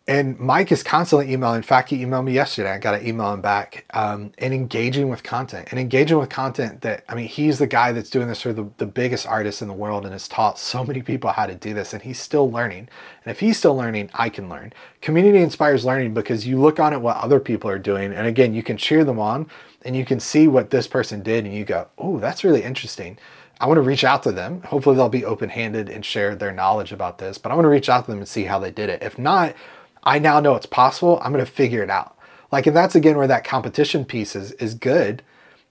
and 0.06 0.38
Mike 0.38 0.70
is 0.70 0.84
constantly 0.84 1.32
emailing. 1.32 1.58
In 1.58 1.64
fact, 1.64 1.90
he 1.90 2.04
emailed 2.04 2.26
me 2.26 2.34
yesterday. 2.34 2.72
I 2.72 2.78
got 2.78 2.92
to 2.92 3.08
email 3.08 3.34
him 3.34 3.40
back 3.40 3.86
um, 3.94 4.34
and 4.38 4.54
engaging 4.54 5.08
with 5.08 5.24
content 5.24 5.70
and 5.72 5.80
engaging 5.80 6.18
with 6.18 6.28
content 6.28 6.82
that, 6.82 7.06
I 7.08 7.16
mean, 7.16 7.30
he's 7.30 7.58
the 7.58 7.68
guy 7.68 7.94
that's 7.94 8.10
doing 8.10 8.28
this 8.28 8.42
for 8.42 8.52
the, 8.52 8.70
the 8.80 8.86
biggest 8.86 9.26
artist 9.26 9.62
in 9.62 9.70
the 9.70 9.74
world 9.74 10.04
and 10.04 10.12
has 10.12 10.28
taught 10.28 10.60
so 10.60 10.84
many 10.84 11.02
people 11.02 11.32
how 11.32 11.46
to 11.46 11.56
do 11.56 11.74
this. 11.74 11.94
And 11.94 12.02
he's 12.02 12.20
still 12.20 12.52
learning. 12.52 12.90
And 13.24 13.32
if 13.32 13.40
he's 13.40 13.58
still 13.58 13.78
learning, 13.78 14.10
I 14.14 14.28
can 14.28 14.50
learn. 14.50 14.74
Community 15.00 15.40
inspires 15.40 15.86
learning 15.86 16.14
because 16.14 16.46
you 16.46 16.60
look 16.60 16.82
on 16.82 16.92
at 16.92 17.02
what 17.02 17.16
other 17.18 17.40
people 17.40 17.70
are 17.70 17.80
doing. 17.80 18.12
And 18.12 18.28
again, 18.28 18.54
you 18.54 18.62
can 18.62 18.76
cheer 18.76 19.06
them 19.06 19.20
on 19.20 19.50
and 19.86 19.96
you 19.96 20.04
can 20.04 20.20
see 20.20 20.50
what 20.50 20.70
this 20.70 20.86
person 20.86 21.24
did 21.24 21.46
and 21.46 21.54
you 21.54 21.64
go, 21.64 21.88
oh, 21.98 22.20
that's 22.20 22.44
really 22.44 22.64
interesting. 22.64 23.18
I 23.62 23.68
want 23.68 23.78
to 23.78 23.82
reach 23.82 24.04
out 24.04 24.24
to 24.24 24.34
them. 24.34 24.64
Hopefully, 24.64 24.98
they'll 24.98 25.08
be 25.08 25.24
open 25.24 25.48
handed 25.48 25.88
and 25.88 26.04
share 26.04 26.36
their 26.36 26.52
knowledge 26.52 26.92
about 26.92 27.20
this. 27.20 27.38
But 27.38 27.54
I 27.54 27.56
want 27.56 27.64
to 27.64 27.70
reach 27.70 27.88
out 27.88 28.04
to 28.04 28.12
them 28.12 28.18
and 28.18 28.28
see 28.28 28.44
how 28.44 28.60
they 28.60 28.72
did 28.72 28.90
it. 28.90 29.02
If 29.02 29.18
not, 29.18 29.56
I 30.04 30.20
now 30.20 30.40
know 30.40 30.56
it's 30.56 30.66
possible. 30.66 31.20
I'm 31.22 31.32
going 31.32 31.46
to 31.46 31.52
figure 31.52 31.84
it 31.84 31.90
out. 31.90 32.18
Like, 32.52 32.68
and 32.68 32.76
that's 32.76 32.96
again 32.96 33.18
where 33.18 33.28
that 33.28 33.44
competition 33.44 34.06
piece 34.06 34.36
is, 34.36 34.52
is 34.54 34.74
good. 34.74 35.24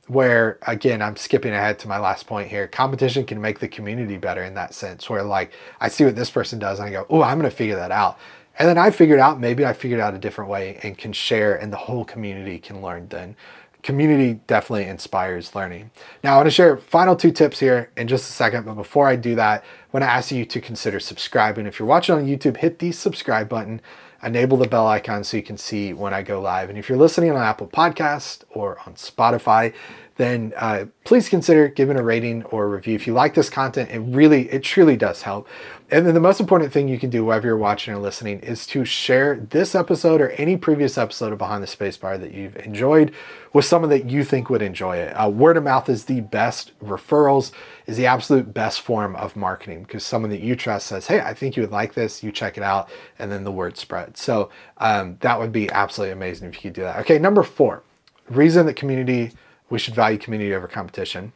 Where 0.09 0.59
again, 0.67 1.01
I'm 1.01 1.17
skipping 1.17 1.53
ahead 1.53 1.79
to 1.81 1.89
my 1.89 1.99
last 1.99 2.27
point 2.27 2.49
here. 2.49 2.67
Competition 2.67 3.25
can 3.25 3.41
make 3.41 3.61
the 3.61 3.69
community 3.69 4.17
better 4.17 4.43
in 4.43 4.55
that 4.55 4.75
sense, 4.75 5.09
where 5.09 5.23
like 5.23 5.53
I 5.81 5.89
see 5.89 6.05
what 6.05 6.17
this 6.17 6.31
person 6.31 6.59
does 6.59 6.81
and 6.81 6.89
I 6.89 6.93
go, 6.93 7.07
oh, 7.09 7.23
I'm 7.23 7.39
going 7.39 7.49
to 7.49 7.57
figure 7.57 7.77
that 7.77 7.93
out. 7.93 8.19
And 8.59 8.69
then 8.69 8.79
I 8.79 8.91
figured 8.91 9.21
out, 9.21 9.41
maybe 9.41 9.65
I 9.65 9.73
figured 9.73 10.01
out 10.01 10.15
a 10.15 10.19
different 10.19 10.51
way 10.51 10.79
and 10.83 10.99
can 10.99 11.13
share, 11.13 11.55
and 11.55 11.73
the 11.73 11.79
whole 11.79 12.05
community 12.05 12.59
can 12.59 12.83
learn 12.83 13.09
then. 13.09 13.37
Community 13.83 14.41
definitely 14.47 14.85
inspires 14.85 15.55
learning. 15.55 15.91
Now, 16.23 16.35
I 16.35 16.37
want 16.37 16.47
to 16.47 16.51
share 16.51 16.77
final 16.77 17.17
two 17.17 17.33
tips 17.33 17.59
here 17.59 17.91
in 17.97 18.09
just 18.09 18.29
a 18.29 18.33
second, 18.33 18.67
but 18.67 18.75
before 18.75 19.09
I 19.09 19.17
do 19.17 19.35
that, 19.37 19.63
I 19.63 19.87
want 19.91 20.05
to 20.05 20.11
ask 20.11 20.31
you 20.31 20.45
to 20.45 20.61
consider 20.61 21.01
subscribing. 21.01 21.67
If 21.67 21.79
you're 21.79 21.89
watching 21.89 22.15
on 22.15 22.27
YouTube, 22.27 22.59
hit 22.59 22.79
the 22.79 22.93
subscribe 22.93 23.49
button, 23.49 23.81
enable 24.23 24.57
the 24.57 24.69
bell 24.69 24.87
icon 24.87 25.25
so 25.25 25.37
you 25.37 25.43
can 25.43 25.57
see 25.57 25.93
when 25.93 26.15
I 26.15 26.23
go 26.23 26.41
live. 26.41 26.69
And 26.69 26.79
if 26.79 26.89
you're 26.89 26.99
listening 26.99 27.31
on 27.31 27.39
Apple 27.39 27.67
Podcast 27.67 28.45
or 28.51 28.79
on 28.87 28.95
Spotify, 28.95 29.75
then 30.17 30.53
uh, 30.57 30.87
please 31.05 31.29
consider 31.29 31.69
giving 31.69 31.97
a 31.97 32.03
rating 32.03 32.45
or 32.45 32.65
a 32.65 32.69
review. 32.69 32.95
If 32.95 33.07
you 33.07 33.13
like 33.13 33.35
this 33.35 33.49
content, 33.49 33.91
it 33.91 34.01
really, 34.01 34.51
it 34.51 34.63
truly 34.63 34.97
does 34.97 35.23
help. 35.23 35.49
And 35.91 36.07
then 36.07 36.15
the 36.15 36.21
most 36.21 36.41
important 36.41 36.73
thing 36.73 36.89
you 36.89 36.99
can 36.99 37.11
do, 37.11 37.23
whether 37.25 37.49
you're 37.49 37.57
watching 37.57 37.93
or 37.93 37.99
listening, 37.99 38.41
is 38.41 38.67
to 38.69 38.85
share 38.85 39.37
this 39.37 39.75
episode 39.75 40.23
or 40.23 40.31
any 40.31 40.57
previous 40.57 40.97
episode 40.97 41.33
of 41.33 41.39
Behind 41.39 41.63
the 41.63 41.67
Spacebar 41.67 42.19
that 42.19 42.33
you've 42.33 42.57
enjoyed 42.57 43.13
with 43.53 43.67
someone 43.67 43.91
that 43.91 44.09
you 44.09 44.25
think 44.25 44.49
would 44.49 44.63
enjoy 44.63 44.97
it. 44.97 45.13
Uh, 45.13 45.29
word 45.29 45.59
of 45.59 45.65
mouth 45.65 45.91
is 45.91 46.07
the 46.07 46.23
best. 46.23 46.73
Referrals 46.83 47.53
is 47.87 47.99
the 47.99 48.07
absolute 48.07 48.55
best 48.55 48.81
form 48.81 49.15
of 49.17 49.37
marketing 49.37 49.83
because 49.83 50.03
someone 50.03 50.31
that 50.31 50.41
you 50.41 50.57
trust 50.57 50.87
says, 50.87 51.09
"Hey, 51.09 51.21
I 51.21 51.35
think 51.35 51.57
you 51.57 51.63
would 51.63 51.73
like 51.73 51.93
this." 51.93 52.23
You 52.23 52.33
check 52.33 52.57
it 52.57 52.63
out, 52.63 52.89
and 53.19 53.31
then 53.31 53.45
the 53.45 53.53
word 53.53 53.77
spreads. 53.77 54.23
So 54.23 54.49
um, 54.79 55.19
that 55.21 55.39
would 55.39 55.53
be 55.53 55.71
absolutely 55.71 56.13
amazing 56.13 56.49
if 56.49 56.55
you 56.57 56.71
could 56.71 56.73
do 56.75 56.83
that. 56.83 57.01
Okay, 57.01 57.19
number 57.19 57.43
four, 57.43 57.83
reason 58.31 58.65
that 58.65 58.77
community 58.77 59.33
we 59.73 59.79
should 59.79 59.95
value 59.95 60.19
community 60.19 60.55
over 60.55 60.69
competition. 60.69 61.33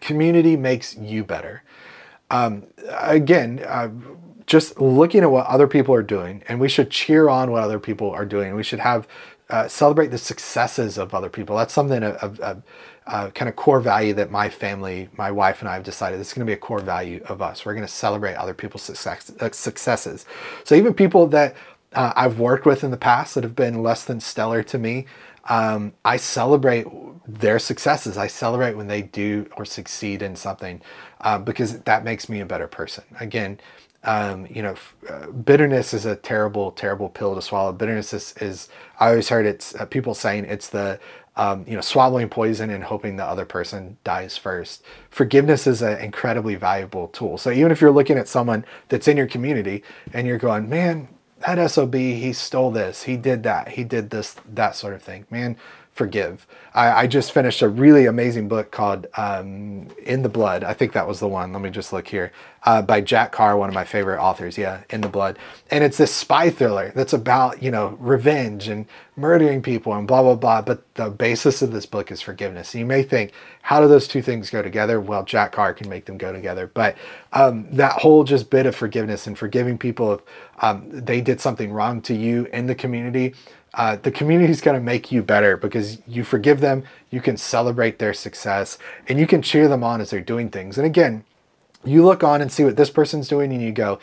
Community 0.00 0.56
makes 0.56 0.96
you 0.96 1.22
better. 1.22 1.62
Um, 2.28 2.66
again, 2.98 3.64
uh, 3.64 3.90
just 4.44 4.80
looking 4.80 5.22
at 5.22 5.30
what 5.30 5.46
other 5.46 5.68
people 5.68 5.94
are 5.94 6.02
doing, 6.02 6.42
and 6.48 6.58
we 6.58 6.68
should 6.68 6.90
cheer 6.90 7.28
on 7.28 7.52
what 7.52 7.62
other 7.62 7.78
people 7.78 8.10
are 8.10 8.26
doing. 8.26 8.56
We 8.56 8.64
should 8.64 8.80
have 8.80 9.06
uh, 9.50 9.68
celebrate 9.68 10.08
the 10.08 10.18
successes 10.18 10.98
of 10.98 11.14
other 11.14 11.28
people. 11.28 11.56
That's 11.56 11.72
something 11.72 12.02
a 12.02 12.62
kind 13.06 13.48
of 13.48 13.54
core 13.54 13.80
value 13.80 14.14
that 14.14 14.32
my 14.32 14.48
family, 14.48 15.08
my 15.16 15.30
wife 15.30 15.60
and 15.60 15.68
I 15.68 15.74
have 15.74 15.84
decided 15.84 16.18
is 16.18 16.32
going 16.32 16.44
to 16.44 16.50
be 16.50 16.52
a 16.52 16.56
core 16.56 16.80
value 16.80 17.22
of 17.28 17.40
us. 17.40 17.64
We're 17.64 17.74
going 17.74 17.86
to 17.86 17.92
celebrate 17.92 18.34
other 18.34 18.54
people's 18.54 18.82
success, 18.82 19.32
uh, 19.40 19.50
successes. 19.52 20.26
So 20.64 20.74
even 20.74 20.92
people 20.92 21.28
that 21.28 21.54
uh, 21.92 22.12
I've 22.16 22.40
worked 22.40 22.66
with 22.66 22.82
in 22.82 22.90
the 22.90 22.96
past 22.96 23.36
that 23.36 23.44
have 23.44 23.54
been 23.54 23.80
less 23.80 24.04
than 24.04 24.18
stellar 24.18 24.64
to 24.64 24.78
me, 24.78 25.06
um, 25.48 25.92
I 26.04 26.16
celebrate 26.16 26.86
their 27.26 27.58
successes. 27.58 28.16
I 28.16 28.26
celebrate 28.26 28.76
when 28.76 28.88
they 28.88 29.02
do 29.02 29.48
or 29.56 29.64
succeed 29.64 30.22
in 30.22 30.36
something 30.36 30.80
uh, 31.20 31.38
because 31.38 31.80
that 31.80 32.04
makes 32.04 32.28
me 32.28 32.40
a 32.40 32.46
better 32.46 32.66
person. 32.66 33.04
Again, 33.18 33.60
um, 34.02 34.46
you 34.48 34.62
know, 34.62 34.76
uh, 35.08 35.26
bitterness 35.26 35.92
is 35.92 36.06
a 36.06 36.16
terrible, 36.16 36.72
terrible 36.72 37.08
pill 37.08 37.34
to 37.34 37.42
swallow. 37.42 37.72
Bitterness 37.72 38.14
is, 38.14 38.34
is 38.40 38.68
I 38.98 39.10
always 39.10 39.28
heard 39.28 39.44
it's 39.44 39.74
uh, 39.74 39.84
people 39.84 40.14
saying 40.14 40.46
it's 40.46 40.68
the, 40.68 40.98
um, 41.36 41.64
you 41.68 41.74
know, 41.74 41.82
swallowing 41.82 42.30
poison 42.30 42.70
and 42.70 42.82
hoping 42.82 43.16
the 43.16 43.24
other 43.24 43.44
person 43.44 43.98
dies 44.02 44.38
first. 44.38 44.82
Forgiveness 45.10 45.66
is 45.66 45.82
an 45.82 45.98
incredibly 45.98 46.54
valuable 46.54 47.08
tool. 47.08 47.36
So 47.36 47.50
even 47.50 47.70
if 47.70 47.80
you're 47.82 47.90
looking 47.90 48.16
at 48.16 48.26
someone 48.26 48.64
that's 48.88 49.06
in 49.06 49.18
your 49.18 49.26
community 49.26 49.82
and 50.14 50.26
you're 50.26 50.38
going, 50.38 50.68
man, 50.70 51.08
that 51.46 51.70
SOB, 51.70 51.94
he 51.94 52.32
stole 52.32 52.70
this, 52.70 53.04
he 53.04 53.16
did 53.16 53.42
that, 53.42 53.68
he 53.68 53.84
did 53.84 54.10
this, 54.10 54.36
that 54.52 54.76
sort 54.76 54.94
of 54.94 55.02
thing. 55.02 55.26
Man, 55.30 55.56
forgive. 55.92 56.46
I, 56.72 57.02
I 57.02 57.06
just 57.06 57.32
finished 57.32 57.62
a 57.62 57.68
really 57.68 58.06
amazing 58.06 58.48
book 58.48 58.70
called 58.70 59.06
um, 59.16 59.88
In 60.02 60.22
the 60.22 60.28
Blood. 60.28 60.62
I 60.64 60.72
think 60.72 60.92
that 60.92 61.06
was 61.06 61.20
the 61.20 61.28
one. 61.28 61.52
Let 61.52 61.62
me 61.62 61.70
just 61.70 61.92
look 61.92 62.08
here. 62.08 62.32
Uh, 62.62 62.80
by 62.80 63.00
Jack 63.00 63.32
Carr, 63.32 63.56
one 63.56 63.68
of 63.68 63.74
my 63.74 63.84
favorite 63.84 64.20
authors. 64.20 64.56
Yeah, 64.56 64.82
In 64.90 65.00
the 65.00 65.08
Blood. 65.08 65.38
And 65.70 65.82
it's 65.82 65.96
this 65.96 66.14
spy 66.14 66.48
thriller 66.48 66.92
that's 66.94 67.12
about, 67.12 67.62
you 67.62 67.70
know, 67.70 67.96
revenge 67.98 68.68
and 68.68 68.86
murdering 69.16 69.62
people 69.62 69.92
and 69.92 70.06
blah, 70.06 70.22
blah, 70.22 70.36
blah. 70.36 70.62
But 70.62 70.94
the 70.94 71.10
basis 71.10 71.60
of 71.60 71.72
this 71.72 71.86
book 71.86 72.10
is 72.12 72.22
forgiveness. 72.22 72.72
And 72.72 72.80
you 72.80 72.86
may 72.86 73.02
think, 73.02 73.32
how 73.62 73.80
do 73.80 73.88
those 73.88 74.06
two 74.06 74.22
things 74.22 74.48
go 74.48 74.62
together? 74.62 75.00
Well, 75.00 75.24
Jack 75.24 75.52
Carr 75.52 75.74
can 75.74 75.88
make 75.88 76.04
them 76.04 76.18
go 76.18 76.32
together. 76.32 76.70
But 76.72 76.96
um, 77.32 77.66
that 77.72 77.92
whole 78.00 78.24
just 78.24 78.48
bit 78.48 78.66
of 78.66 78.76
forgiveness 78.76 79.26
and 79.26 79.36
forgiving 79.36 79.76
people 79.76 80.14
if 80.14 80.20
um, 80.60 80.84
they 80.88 81.20
did 81.20 81.40
something 81.40 81.72
wrong 81.72 82.00
to 82.02 82.14
you 82.14 82.46
in 82.52 82.66
the 82.66 82.74
community 82.74 83.34
uh, 83.74 83.96
the 83.96 84.10
community 84.10 84.50
is 84.50 84.60
going 84.60 84.74
to 84.76 84.82
make 84.82 85.12
you 85.12 85.22
better 85.22 85.56
because 85.56 85.98
you 86.06 86.24
forgive 86.24 86.60
them, 86.60 86.84
you 87.10 87.20
can 87.20 87.36
celebrate 87.36 87.98
their 87.98 88.12
success, 88.12 88.78
and 89.08 89.18
you 89.18 89.26
can 89.26 89.42
cheer 89.42 89.68
them 89.68 89.84
on 89.84 90.00
as 90.00 90.10
they're 90.10 90.20
doing 90.20 90.50
things. 90.50 90.76
And 90.76 90.86
again, 90.86 91.24
you 91.84 92.04
look 92.04 92.24
on 92.24 92.40
and 92.40 92.50
see 92.50 92.64
what 92.64 92.76
this 92.76 92.90
person's 92.90 93.28
doing, 93.28 93.52
and 93.52 93.62
you 93.62 93.72
go, 93.72 93.98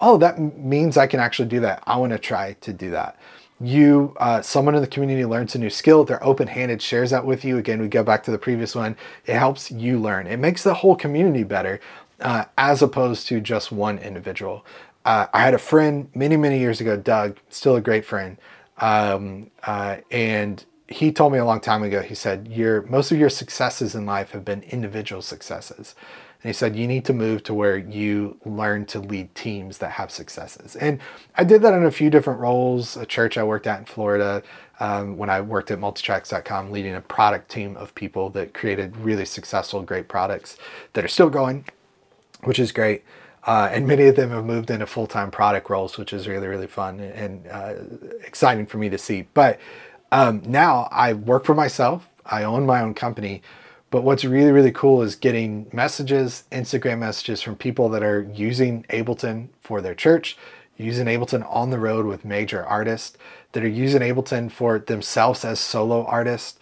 "Oh, 0.00 0.18
that 0.18 0.38
means 0.38 0.96
I 0.96 1.06
can 1.06 1.20
actually 1.20 1.48
do 1.48 1.60
that. 1.60 1.82
I 1.86 1.96
want 1.96 2.12
to 2.12 2.18
try 2.18 2.54
to 2.60 2.72
do 2.72 2.90
that." 2.90 3.16
You, 3.60 4.14
uh, 4.18 4.42
someone 4.42 4.74
in 4.74 4.80
the 4.80 4.88
community 4.88 5.24
learns 5.24 5.54
a 5.54 5.58
new 5.58 5.70
skill. 5.70 6.04
They're 6.04 6.22
open-handed, 6.22 6.82
shares 6.82 7.10
that 7.10 7.24
with 7.24 7.44
you. 7.44 7.56
Again, 7.56 7.80
we 7.80 7.88
go 7.88 8.02
back 8.02 8.24
to 8.24 8.32
the 8.32 8.38
previous 8.38 8.74
one. 8.74 8.96
It 9.26 9.36
helps 9.36 9.70
you 9.70 9.98
learn. 9.98 10.26
It 10.26 10.38
makes 10.38 10.64
the 10.64 10.74
whole 10.74 10.96
community 10.96 11.44
better, 11.44 11.80
uh, 12.20 12.46
as 12.58 12.82
opposed 12.82 13.28
to 13.28 13.40
just 13.40 13.70
one 13.70 13.98
individual. 13.98 14.66
Uh, 15.04 15.26
I 15.32 15.40
had 15.42 15.54
a 15.54 15.58
friend 15.58 16.10
many, 16.14 16.36
many 16.36 16.58
years 16.58 16.80
ago, 16.80 16.96
Doug, 16.96 17.38
still 17.48 17.76
a 17.76 17.80
great 17.80 18.04
friend 18.04 18.38
um, 18.78 19.50
uh, 19.62 19.98
and 20.10 20.64
he 20.88 21.12
told 21.12 21.32
me 21.32 21.38
a 21.38 21.44
long 21.44 21.60
time 21.60 21.82
ago, 21.82 22.02
he 22.02 22.14
said, 22.14 22.48
your, 22.48 22.82
most 22.82 23.10
of 23.10 23.18
your 23.18 23.30
successes 23.30 23.94
in 23.94 24.04
life 24.04 24.30
have 24.32 24.44
been 24.44 24.62
individual 24.62 25.22
successes. 25.22 25.94
And 26.42 26.50
he 26.50 26.52
said, 26.52 26.76
you 26.76 26.86
need 26.86 27.06
to 27.06 27.14
move 27.14 27.42
to 27.44 27.54
where 27.54 27.78
you 27.78 28.38
learn 28.44 28.84
to 28.86 28.98
lead 28.98 29.34
teams 29.34 29.78
that 29.78 29.92
have 29.92 30.10
successes. 30.10 30.76
And 30.76 31.00
I 31.36 31.44
did 31.44 31.62
that 31.62 31.72
in 31.72 31.84
a 31.84 31.90
few 31.90 32.10
different 32.10 32.38
roles. 32.38 32.98
A 32.98 33.06
church 33.06 33.38
I 33.38 33.44
worked 33.44 33.66
at 33.66 33.78
in 33.78 33.84
Florida, 33.86 34.42
um, 34.78 35.16
when 35.16 35.30
I 35.30 35.40
worked 35.40 35.70
at 35.70 35.78
multitracks.com, 35.78 36.70
leading 36.70 36.94
a 36.94 37.00
product 37.00 37.50
team 37.50 37.78
of 37.78 37.94
people 37.94 38.28
that 38.30 38.52
created 38.52 38.94
really 38.98 39.24
successful, 39.24 39.80
great 39.80 40.06
products 40.06 40.58
that 40.92 41.02
are 41.02 41.08
still 41.08 41.30
going, 41.30 41.64
which 42.42 42.58
is 42.58 42.72
great. 42.72 43.04
Uh, 43.46 43.68
and 43.70 43.86
many 43.86 44.06
of 44.06 44.16
them 44.16 44.30
have 44.30 44.44
moved 44.44 44.70
into 44.70 44.86
full-time 44.86 45.30
product 45.30 45.68
roles, 45.68 45.98
which 45.98 46.12
is 46.12 46.26
really, 46.26 46.46
really 46.46 46.66
fun 46.66 46.98
and 46.98 47.46
uh, 47.48 47.74
exciting 48.24 48.64
for 48.64 48.78
me 48.78 48.88
to 48.88 48.96
see. 48.96 49.26
But 49.34 49.60
um, 50.10 50.42
now 50.46 50.88
I 50.90 51.12
work 51.12 51.44
for 51.44 51.54
myself. 51.54 52.08
I 52.24 52.44
own 52.44 52.64
my 52.64 52.80
own 52.80 52.94
company. 52.94 53.42
But 53.90 54.02
what's 54.02 54.24
really, 54.24 54.50
really 54.50 54.72
cool 54.72 55.02
is 55.02 55.14
getting 55.14 55.68
messages, 55.72 56.44
Instagram 56.50 56.98
messages 56.98 57.42
from 57.42 57.54
people 57.54 57.88
that 57.90 58.02
are 58.02 58.22
using 58.34 58.84
Ableton 58.88 59.48
for 59.60 59.80
their 59.80 59.94
church, 59.94 60.36
using 60.76 61.06
Ableton 61.06 61.46
on 61.48 61.70
the 61.70 61.78
road 61.78 62.06
with 62.06 62.24
major 62.24 62.64
artists, 62.64 63.16
that 63.52 63.62
are 63.62 63.68
using 63.68 64.00
Ableton 64.00 64.50
for 64.50 64.80
themselves 64.80 65.44
as 65.44 65.60
solo 65.60 66.04
artists, 66.06 66.58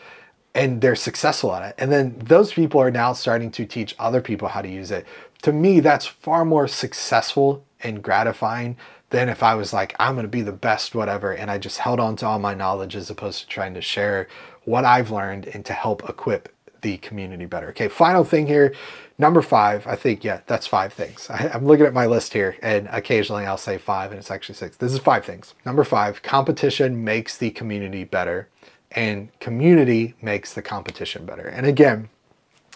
and 0.55 0.83
they're 0.83 0.95
successful 0.95 1.55
at 1.55 1.71
it. 1.71 1.75
And 1.79 1.91
then 1.91 2.19
those 2.19 2.53
people 2.53 2.83
are 2.83 2.91
now 2.91 3.15
starting 3.15 3.51
to 3.53 3.65
teach 3.65 3.95
other 3.99 4.21
people 4.21 4.49
how 4.49 4.61
to 4.61 4.69
use 4.69 4.91
it 4.91 5.07
to 5.43 5.53
me, 5.53 5.81
that's 5.81 6.07
far 6.07 6.45
more 6.45 6.69
successful 6.69 7.65
and 7.83 8.03
gratifying 8.03 8.77
than 9.11 9.29
if 9.29 9.43
I 9.43 9.55
was 9.55 9.73
like, 9.73 9.95
I'm 9.99 10.15
going 10.15 10.25
to 10.25 10.29
be 10.29 10.41
the 10.41 10.53
best, 10.53 10.95
whatever, 10.95 11.33
and 11.33 11.51
I 11.51 11.59
just 11.59 11.79
held 11.79 12.01
on 12.01 12.17
to 12.17 12.27
all 12.27 12.39
my 12.39 12.55
knowledge 12.55 12.97
as 12.97 13.11
opposed 13.11 13.41
to 13.41 13.47
trying 13.47 13.75
to 13.75 13.83
share 13.83 14.27
what 14.65 14.85
I've 14.85 15.11
learned 15.11 15.47
and 15.49 15.65
to 15.67 15.75
help 15.75 16.09
equip 16.09 16.49
the 16.81 16.97
community 16.99 17.45
better. 17.47 17.69
Okay, 17.69 17.89
final 17.89 18.25
thing 18.25 18.47
here. 18.47 18.75
Number 19.19 19.43
five, 19.43 19.87
I 19.87 19.97
think, 19.97 20.25
yeah, 20.25 20.41
that's 20.47 20.67
five 20.67 20.93
things. 20.93 21.29
I, 21.31 21.51
am 21.55 21.67
looking 21.67 21.87
at 21.87 21.93
my 21.93 22.07
list 22.07 22.33
here, 22.33 22.57
and 22.63 22.89
occasionally 22.91 23.45
I'll 23.45 23.59
say 23.59 23.79
five, 23.79 24.11
and 24.11 24.19
it's 24.19 24.31
actually 24.31 24.55
six. 24.55 24.77
This 24.77 24.93
is 24.93 24.99
five 24.99 25.25
things. 25.25 25.55
Number 25.67 25.85
five, 25.85 26.23
competition 26.23 27.05
makes 27.05 27.37
the 27.37 27.51
community 27.51 28.05
better, 28.05 28.49
and 28.91 29.29
community 29.39 30.15
makes 30.23 30.55
the 30.55 30.63
competition 30.63 31.27
better. 31.27 31.47
And 31.47 31.67
again, 31.67 32.09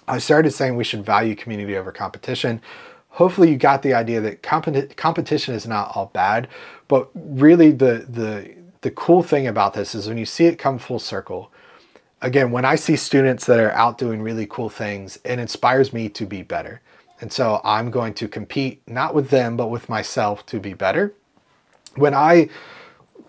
I 0.09 0.19
started 0.19 0.53
saying 0.53 0.77
we 0.77 0.85
should 0.85 1.05
value 1.05 1.35
community 1.35 1.77
over 1.77 1.93
competition. 1.93 2.61
Hopefully 3.11 3.51
you 3.51 3.57
got 3.57 3.83
the 3.83 3.95
idea 3.95 4.21
that 4.21 4.43
compet 4.43 4.97
competition 4.97 5.55
is 5.55 5.67
not 5.67 5.97
all 5.97 6.11
bad, 6.13 6.49
but 6.87 7.09
really 7.15 7.71
the, 7.71 8.07
the, 8.09 8.55
the 8.83 8.91
cool 8.91 9.23
thing 9.23 9.47
about 9.47 9.75
this 9.75 9.95
is 9.95 10.07
when 10.07 10.19
you 10.19 10.27
see 10.27 10.47
it 10.47 10.59
come 10.59 10.79
full 10.79 10.99
circle, 10.99 11.51
again, 12.21 12.51
when 12.51 12.65
I 12.65 12.77
see 12.77 12.97
students 12.97 13.47
that 13.47 13.59
are 13.59 13.73
out 13.73 13.99
doing 13.99 14.23
really 14.23 14.47
cool 14.47 14.69
things, 14.69 15.19
it 15.25 15.39
inspires 15.39 15.93
me 15.93 16.09
to 16.11 16.27
be 16.27 16.43
better. 16.43 16.81
And 17.21 17.33
so 17.33 17.61
I'm 17.65 17.91
going 17.91 18.15
to 18.15 18.29
compete 18.29 18.83
not 18.87 19.15
with 19.15 19.31
them, 19.31 19.57
but 19.57 19.69
with 19.69 19.89
myself 19.89 20.45
to 20.47 20.61
be 20.61 20.75
better. 20.75 21.15
When 21.95 22.13
I 22.13 22.51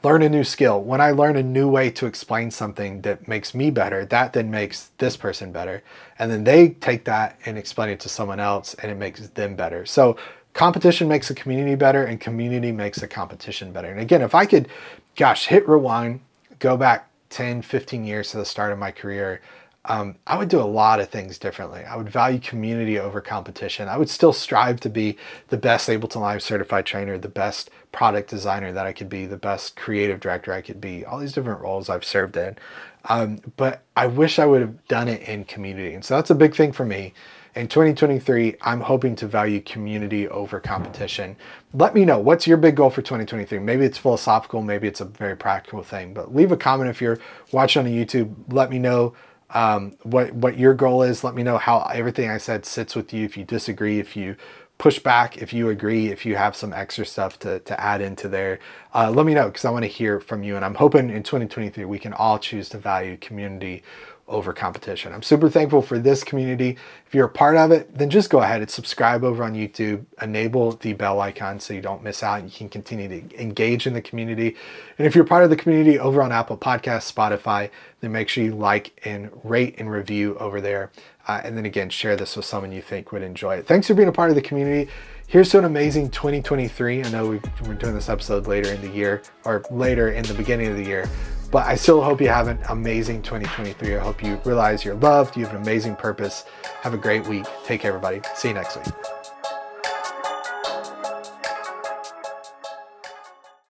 learn 0.08 0.22
a 0.22 0.30
new 0.30 0.44
skill, 0.46 0.82
when 0.82 1.02
I 1.02 1.12
learn 1.12 1.36
a 1.36 1.44
new 1.44 1.68
way 1.68 1.90
to 1.92 2.06
explain 2.06 2.50
something 2.50 3.02
that 3.02 3.28
makes 3.28 3.54
me 3.54 3.70
better, 3.70 4.06
that 4.06 4.32
then 4.32 4.50
makes 4.50 4.92
this 5.00 5.18
person 5.18 5.52
better. 5.52 5.84
And 6.18 6.32
then 6.32 6.46
they 6.46 6.70
take 6.70 7.04
that 7.04 7.38
and 7.46 7.58
explain 7.58 7.90
it 7.90 8.00
to 8.02 8.10
someone 8.10 8.40
else 8.40 8.74
and 8.76 8.90
it 8.90 8.96
makes 8.96 9.28
them 9.28 9.58
better. 9.58 9.86
So 9.86 10.16
competition 10.54 11.10
makes 11.10 11.30
a 11.30 11.36
community 11.36 11.76
better 11.76 12.06
and 12.06 12.22
community 12.22 12.72
makes 12.72 13.02
a 13.04 13.08
competition 13.08 13.74
better. 13.74 13.92
And 13.92 14.00
again, 14.00 14.22
if 14.22 14.34
I 14.34 14.46
could, 14.46 14.70
gosh, 15.18 15.48
hit 15.48 15.68
rewind, 15.68 16.22
go 16.60 16.78
back 16.78 17.10
10, 17.30 17.62
15 17.62 18.06
years 18.06 18.32
to 18.32 18.38
the 18.38 18.46
start 18.46 18.72
of 18.72 18.80
my 18.80 18.92
career, 18.92 19.42
um, 19.88 20.16
I 20.28 20.38
would 20.38 20.50
do 20.50 20.60
a 20.60 20.64
lot 20.64 21.00
of 21.00 21.10
things 21.10 21.38
differently. 21.38 21.84
I 21.84 21.96
would 21.96 22.10
value 22.10 22.40
community 22.40 23.00
over 23.00 23.22
competition. 23.22 23.88
I 23.88 23.98
would 23.98 24.10
still 24.10 24.34
strive 24.34 24.82
to 24.82 24.90
be 24.90 25.18
the 25.48 25.58
best 25.58 25.88
Ableton 25.88 26.22
Live 26.22 26.44
certified 26.44 26.86
trainer, 26.86 27.18
the 27.18 27.30
best 27.30 27.70
product 27.94 28.30
designer 28.30 28.74
that 28.74 28.86
I 28.86 28.92
could 28.92 29.08
be, 29.08 29.26
the 29.26 29.38
best 29.38 29.78
creative 29.78 30.20
director 30.20 30.52
I 30.52 30.62
could 30.62 30.82
be, 30.82 31.06
all 31.06 31.20
these 31.20 31.32
different 31.32 31.62
roles 31.62 31.90
I've 31.90 32.04
served 32.04 32.36
in. 32.36 32.58
Um, 33.06 33.40
but 33.56 33.84
I 33.96 34.08
wish 34.08 34.40
I 34.40 34.46
would 34.46 34.60
have 34.60 34.88
done 34.90 35.08
it 35.08 35.22
in 35.22 35.46
community. 35.46 35.94
And 35.94 36.04
so 36.04 36.16
that's 36.16 36.30
a 36.30 36.36
big 36.36 36.54
thing 36.54 36.74
for 36.74 36.86
me. 36.86 37.14
In 37.56 37.68
2023, 37.68 38.58
I'm 38.62 38.82
hoping 38.82 39.16
to 39.16 39.28
value 39.28 39.62
community 39.62 40.28
over 40.28 40.60
competition. 40.60 41.38
Let 41.74 41.96
me 41.96 42.06
know 42.06 42.20
what's 42.20 42.46
your 42.46 42.58
big 42.58 42.76
goal 42.76 42.92
for 42.92 43.02
2023. 43.02 43.58
Maybe 43.60 43.86
it's 43.86 43.98
philosophical, 43.98 44.62
maybe 44.62 44.88
it's 44.88 45.02
a 45.02 45.06
very 45.06 45.36
practical 45.36 45.82
thing, 45.82 46.14
but 46.14 46.36
leave 46.36 46.52
a 46.52 46.58
comment 46.58 46.90
if 46.90 47.02
you're 47.02 47.18
watching 47.52 47.86
on 47.86 47.92
YouTube. 47.92 48.36
Let 48.54 48.70
me 48.70 48.78
know 48.78 49.16
um, 49.52 49.96
what 50.04 50.34
what 50.34 50.58
your 50.58 50.74
goal 50.74 51.04
is. 51.04 51.24
Let 51.24 51.36
me 51.36 51.44
know 51.44 51.58
how 51.58 51.82
everything 51.94 52.30
I 52.30 52.38
said 52.38 52.66
sits 52.66 52.96
with 52.96 53.14
you. 53.14 53.26
If 53.26 53.38
you 53.38 53.46
disagree, 53.46 54.00
if 54.00 54.16
you 54.16 54.36
push 54.78 55.00
back, 55.00 55.38
if 55.38 55.54
you 55.54 55.70
agree, 55.70 56.08
if 56.08 56.26
you 56.26 56.36
have 56.36 56.56
some 56.56 56.72
extra 56.74 57.06
stuff 57.06 57.40
to, 57.40 57.60
to 57.62 57.80
add 57.82 58.02
into 58.02 58.28
there, 58.28 58.60
uh, 58.94 59.10
let 59.10 59.26
me 59.26 59.34
know 59.34 59.48
because 59.48 59.66
I 59.66 59.72
want 59.72 59.84
to 59.84 59.90
hear 59.90 60.20
from 60.20 60.44
you. 60.44 60.56
And 60.56 60.64
I'm 60.64 60.76
hoping 60.76 61.10
in 61.10 61.24
2023 61.24 61.86
we 61.86 62.00
can 62.00 62.14
all 62.14 62.38
choose 62.38 62.70
to 62.70 62.78
value 62.78 63.18
community 63.18 63.84
over 64.28 64.52
competition. 64.52 65.14
I'm 65.14 65.24
super 65.24 65.50
thankful 65.50 65.82
for 65.82 65.98
this 65.98 66.24
community. 66.24 66.78
If 67.06 67.16
you're 67.16 67.28
a 67.28 67.30
part 67.30 67.56
of 67.56 67.72
it, 67.72 67.98
then 67.98 68.10
just 68.10 68.30
go 68.30 68.42
ahead 68.42 68.62
and 68.62 68.70
subscribe 68.70 69.24
over 69.24 69.44
on 69.44 69.54
YouTube, 69.54 70.06
enable 70.22 70.74
the 70.74 70.94
bell 70.94 71.22
icon 71.22 71.60
so 71.60 71.74
you 71.74 71.82
don't 71.82 72.04
miss 72.04 72.22
out. 72.24 72.40
and 72.40 72.52
You 72.52 72.58
can 72.58 72.70
continue 72.70 73.08
to 73.08 73.42
engage 73.42 73.88
in 73.88 73.94
the 73.94 74.02
community. 74.02 74.56
And 74.98 75.08
if 75.08 75.16
you're 75.16 75.24
part 75.24 75.44
of 75.44 75.50
the 75.50 75.56
community 75.56 75.98
over 75.98 76.22
on 76.22 76.32
Apple 76.32 76.58
Podcasts, 76.58 77.12
Spotify, 77.12 77.70
then 78.02 78.12
make 78.12 78.28
sure 78.28 78.44
you 78.44 78.54
like 78.54 79.00
and 79.06 79.30
rate 79.44 79.76
and 79.78 79.90
review 79.90 80.38
over 80.40 80.60
there. 80.60 80.92
Uh, 81.28 81.42
and 81.44 81.58
then 81.58 81.66
again, 81.66 81.90
share 81.90 82.16
this 82.16 82.36
with 82.36 82.46
someone 82.46 82.72
you 82.72 82.82
think 82.82 83.12
would 83.12 83.24
enjoy 83.24 83.56
it. 83.56 83.68
Thanks 83.68 83.88
for 83.88 83.94
being 83.94 84.10
a 84.10 84.14
part 84.14 84.30
of 84.30 84.36
the 84.36 84.42
community. 84.42 84.90
Here's 85.28 85.50
to 85.50 85.60
an 85.60 85.66
amazing 85.66 86.10
2023. 86.12 87.04
I 87.04 87.10
know 87.10 87.40
we're 87.66 87.74
doing 87.74 87.94
this 87.94 88.08
episode 88.08 88.48
later 88.48 88.72
in 88.72 88.82
the 88.82 88.90
year 88.90 89.24
or 89.44 89.64
later 89.70 90.10
in 90.12 90.24
the 90.24 90.34
beginning 90.34 90.68
of 90.68 90.78
the 90.78 90.84
year. 90.86 91.10
But 91.52 91.66
I 91.66 91.76
still 91.76 92.02
hope 92.02 92.22
you 92.22 92.28
have 92.28 92.48
an 92.48 92.60
amazing 92.70 93.22
2023. 93.22 93.96
I 93.96 94.00
hope 94.00 94.22
you 94.24 94.40
realize 94.44 94.84
you're 94.84 94.96
loved, 94.96 95.38
you 95.38 95.46
have 95.46 95.56
an 95.56 95.62
amazing 95.62 95.96
purpose. 95.96 96.46
Have 96.82 96.94
a 96.94 96.98
great 96.98 97.26
week. 97.28 97.46
Take 97.64 97.82
care, 97.82 97.90
everybody. 97.90 98.22
See 98.36 98.50
you 98.50 98.54
next 98.54 98.76
week. 98.76 99.17